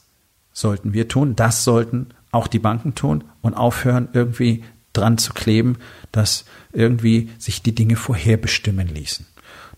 sollten 0.51 0.93
wir 0.93 1.07
tun, 1.07 1.35
das 1.35 1.63
sollten 1.63 2.09
auch 2.31 2.47
die 2.47 2.59
Banken 2.59 2.95
tun 2.95 3.23
und 3.41 3.53
aufhören, 3.53 4.09
irgendwie 4.13 4.63
dran 4.93 5.17
zu 5.17 5.33
kleben, 5.33 5.77
dass 6.11 6.45
irgendwie 6.71 7.31
sich 7.37 7.61
die 7.61 7.75
Dinge 7.75 7.95
vorherbestimmen 7.95 8.87
ließen. 8.87 9.25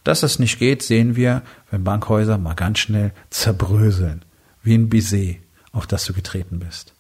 Dass 0.06 0.24
es 0.24 0.40
nicht 0.40 0.60
geht, 0.60 0.84
sehen 0.84 1.16
wir, 1.16 1.42
wenn 1.72 1.84
Bankhäuser 1.84 2.38
mal 2.38 2.54
ganz 2.54 2.80
schnell 2.80 3.12
zerbröseln, 3.32 4.24
wie 4.62 4.76
ein 4.76 4.88
Bizet, 4.88 5.42
auf 5.72 5.88
das 5.88 6.06
du 6.06 6.14
getreten 6.14 6.60
bist. 6.60 6.94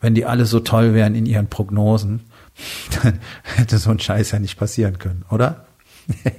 Wenn 0.00 0.16
die 0.16 0.26
alle 0.26 0.44
so 0.44 0.60
toll 0.60 0.92
wären 0.92 1.14
in 1.14 1.24
ihren 1.24 1.48
Prognosen, 1.48 2.24
dann 3.02 3.20
hätte 3.44 3.78
so 3.78 3.90
ein 3.90 4.00
Scheiß 4.00 4.32
ja 4.32 4.40
nicht 4.40 4.58
passieren 4.58 4.98
können, 4.98 5.24
oder? 5.30 5.66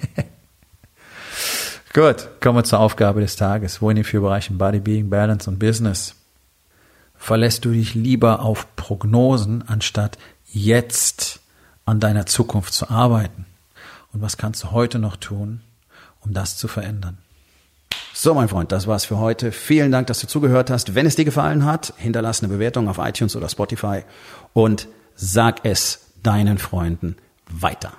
Gut, 1.94 2.28
kommen 2.41 2.58
wir 2.58 2.65
zur 2.65 2.82
Aufgabe 2.82 3.22
des 3.22 3.38
Tages. 3.38 3.82
Wo 3.82 3.89
in 3.89 3.96
den 3.96 4.04
vier 4.04 4.20
Bereichen 4.20 4.58
Body, 4.58 4.82
Being, 4.82 5.10
Balance 5.10 5.50
und 5.50 5.58
Business 5.58 6.15
verlässt 7.15 7.63
du 7.63 7.72
dich 7.72 7.96
lieber 7.96 8.41
auf 8.41 8.76
Prognosen, 8.76 9.63
anstatt 9.65 10.18
jetzt 10.52 11.39
an 11.86 12.02
deiner 12.02 12.26
Zukunft 12.26 12.74
zu 12.74 12.89
arbeiten? 12.89 13.46
Und 14.15 14.21
was 14.21 14.38
kannst 14.38 14.63
du 14.63 14.71
heute 14.71 14.97
noch 14.97 15.17
tun, 15.17 15.60
um 16.21 16.34
das 16.34 16.56
zu 16.56 16.69
verändern? 16.69 17.17
So, 18.13 18.34
mein 18.34 18.47
Freund, 18.47 18.71
das 18.71 18.88
war's 18.88 19.04
für 19.04 19.17
heute. 19.17 19.51
Vielen 19.51 19.91
Dank, 19.91 20.08
dass 20.08 20.21
du 20.21 20.28
zugehört 20.28 20.69
hast. 20.69 20.95
Wenn 20.95 21.06
es 21.06 21.17
dir 21.17 21.25
gefallen 21.25 21.65
hat, 21.65 21.93
hinterlass 21.97 22.41
eine 22.41 22.47
Bewertung 22.47 22.88
auf 22.88 22.97
iTunes 22.97 23.36
oder 23.36 23.49
Spotify 23.49 24.04
und 24.54 24.88
sag 25.15 25.65
es 25.65 26.13
deinen 26.23 26.60
Freunden 26.60 27.17
weiter. 27.49 27.91